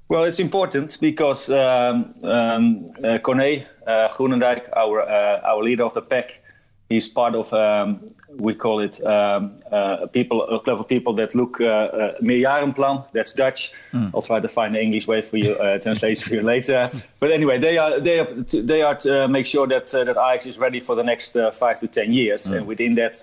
[0.08, 5.92] Well, it's important because um, um, uh, Corné uh, Groenendijk, our uh, our leader of
[5.92, 6.40] the pack,
[6.88, 8.00] he's part of um,
[8.38, 13.04] we call it um, uh, people a club of people that look uh, uh, meerjarenplan.
[13.12, 13.72] That's Dutch.
[13.92, 14.10] Mm.
[14.14, 16.90] I'll try to find the English way for you, uh, translation for you later.
[17.20, 18.32] But anyway, they are they are
[18.64, 21.50] they are to make sure that uh, that Ajax is ready for the next uh,
[21.50, 22.56] five to ten years, mm.
[22.56, 23.20] and within that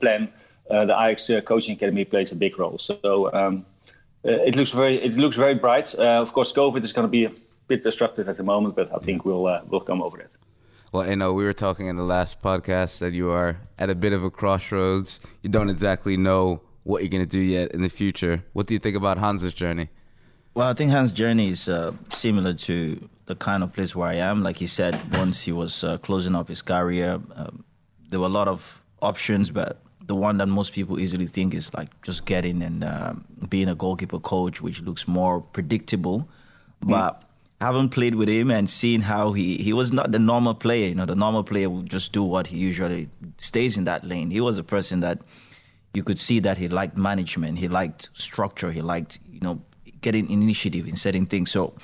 [0.00, 0.28] plan,
[0.68, 2.78] the Ajax coaching academy plays a big role.
[2.78, 3.66] So um,
[4.24, 5.94] it looks very it looks very bright.
[5.94, 7.32] of course, COVID is going to be a
[7.68, 10.30] bit disruptive at the moment, but I think we'll we'll come over it.
[10.92, 13.96] Well, you know, we were talking in the last podcast that you are at a
[13.96, 15.18] bit of a crossroads.
[15.42, 18.44] You don't exactly know what you're going to do yet in the future.
[18.52, 19.88] What do you think about Hans's journey?
[20.54, 24.14] Well, I think Hans' journey is uh, similar to the kind of place where I
[24.14, 24.44] am.
[24.44, 27.64] Like he said, once he was uh, closing up his career, um,
[28.08, 31.72] there were a lot of options, but the one that most people easily think is
[31.74, 33.14] like just getting and uh,
[33.48, 36.28] being a goalkeeper coach, which looks more predictable.
[36.84, 36.90] Mm.
[36.90, 37.22] But
[37.60, 40.88] haven't played with him and seen how he he was not the normal player.
[40.88, 44.30] You know, the normal player will just do what he usually stays in that lane.
[44.30, 45.20] He was a person that
[45.94, 49.62] you could see that he liked management, he liked structure, he liked you know
[50.00, 51.50] getting initiative in setting things.
[51.50, 51.74] So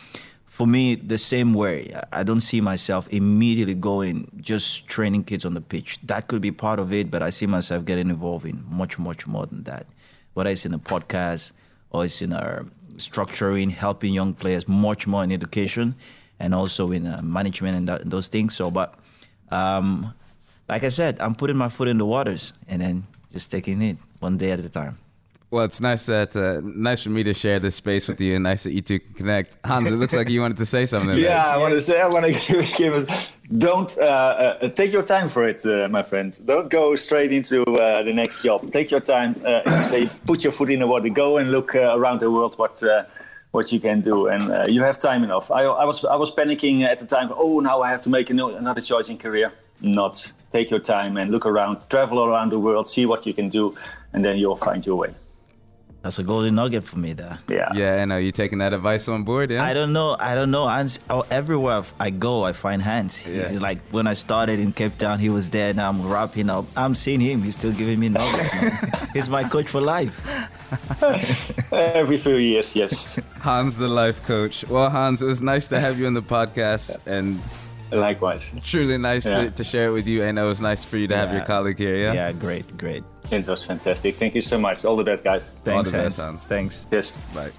[0.61, 5.55] for me, the same way, I don't see myself immediately going just training kids on
[5.55, 5.99] the pitch.
[6.03, 9.27] That could be part of it, but I see myself getting involved in much, much
[9.27, 9.87] more than that.
[10.35, 11.53] Whether it's in a podcast
[11.89, 15.95] or it's in our structuring, helping young players much more in education.
[16.41, 18.57] and also in uh, management and that, those things.
[18.57, 18.95] So, but
[19.51, 20.13] um,
[20.69, 23.97] like I said, I'm putting my foot in the waters and then just taking it
[24.19, 24.99] one day at a time.
[25.51, 28.45] Well, it's nice that uh, nice for me to share this space with you, and
[28.45, 29.57] nice that you two can connect.
[29.65, 31.19] Hans, it looks like you wanted to say something.
[31.19, 33.31] yeah, I want to say, I want to give, give it.
[33.59, 36.39] Don't uh, uh, take your time for it, uh, my friend.
[36.45, 38.71] Don't go straight into uh, the next job.
[38.71, 40.11] Take your time, uh, as you say.
[40.25, 41.09] Put your foot in the water.
[41.09, 42.81] Go and look uh, around the world what
[43.51, 45.51] what you can do, and you have time enough.
[45.51, 47.33] I, I was I was panicking at the time.
[47.35, 49.53] Oh, now I have to make new, another choice in career.
[49.81, 50.31] Not.
[50.53, 51.89] Take your time and look around.
[51.89, 52.87] Travel around the world.
[52.87, 53.77] See what you can do,
[54.13, 55.13] and then you'll find your way.
[56.03, 57.39] That's a golden nugget for me there.
[57.47, 57.69] Yeah.
[57.75, 58.17] Yeah, I know.
[58.17, 59.51] You taking that advice on board?
[59.51, 59.63] Yeah.
[59.63, 60.17] I don't know.
[60.19, 60.67] I don't know.
[60.67, 63.27] Hans, oh, everywhere I go, I find Hans.
[63.27, 63.49] Yeah.
[63.49, 65.75] He's like when I started in Cape Town, he was there.
[65.75, 66.65] Now I'm wrapping up.
[66.75, 67.43] I'm seeing him.
[67.43, 68.51] He's still giving me nuggets.
[69.13, 70.21] He's my coach for life.
[71.73, 73.21] Every few years, yes.
[73.41, 74.65] Hans, the life coach.
[74.69, 77.41] Well, Hans, it was nice to have you on the podcast, and
[77.93, 78.51] Likewise.
[78.65, 79.45] truly nice Yeah.
[79.45, 80.23] to, to share it with you.
[80.23, 81.97] And it was nice for you to have your colleague here.
[81.97, 82.13] Yeah.
[82.13, 83.05] Yeah, great, great.
[83.31, 84.15] It was fantastic.
[84.17, 84.85] Thank you so much.
[84.85, 85.43] All the best, guys.
[85.65, 86.31] Thanks, the best, Hans.
[86.43, 86.45] Hans.
[86.45, 86.87] Thanks.
[86.91, 87.13] Yes.
[87.35, 87.53] Right.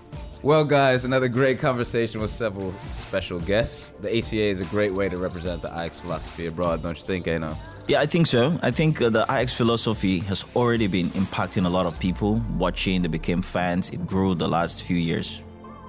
[0.43, 3.93] Well, guys, another great conversation with several special guests.
[4.01, 7.27] The ACA is a great way to represent the Ajax philosophy abroad, don't you think,
[7.27, 7.55] Enoh?
[7.87, 8.57] Yeah, I think so.
[8.63, 12.41] I think uh, the Ajax philosophy has already been impacting a lot of people.
[12.57, 13.91] Watching, they became fans.
[13.91, 15.43] It grew the last few years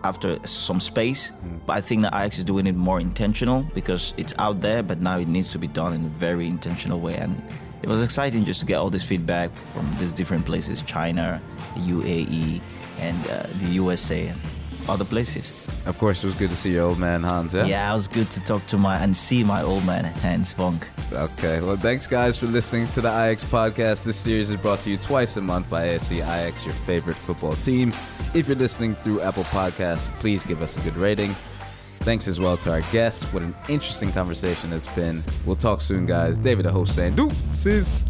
[0.04, 1.32] after some space.
[1.66, 5.00] But I think that Ajax is doing it more intentional because it's out there, but
[5.00, 7.16] now it needs to be done in a very intentional way.
[7.16, 7.40] And
[7.82, 11.40] it was exciting just to get all this feedback from these different places China,
[11.74, 12.60] the UAE,
[12.98, 14.32] and uh, the USA,
[14.88, 15.68] other places.
[15.86, 17.66] Of course, it was good to see your old man, Hans, yeah?
[17.66, 20.88] Yeah, it was good to talk to my and see my old man, Hans Vonk.
[21.12, 24.04] Okay, well, thanks, guys, for listening to the Ajax podcast.
[24.04, 27.52] This series is brought to you twice a month by AFC Ajax, your favorite football
[27.52, 27.88] team.
[28.34, 31.30] If you're listening through Apple Podcasts, please give us a good rating.
[32.00, 33.24] Thanks as well to our guests.
[33.32, 35.22] What an interesting conversation it's been.
[35.46, 36.36] We'll talk soon, guys.
[36.36, 38.04] David, the host, saying, deuces.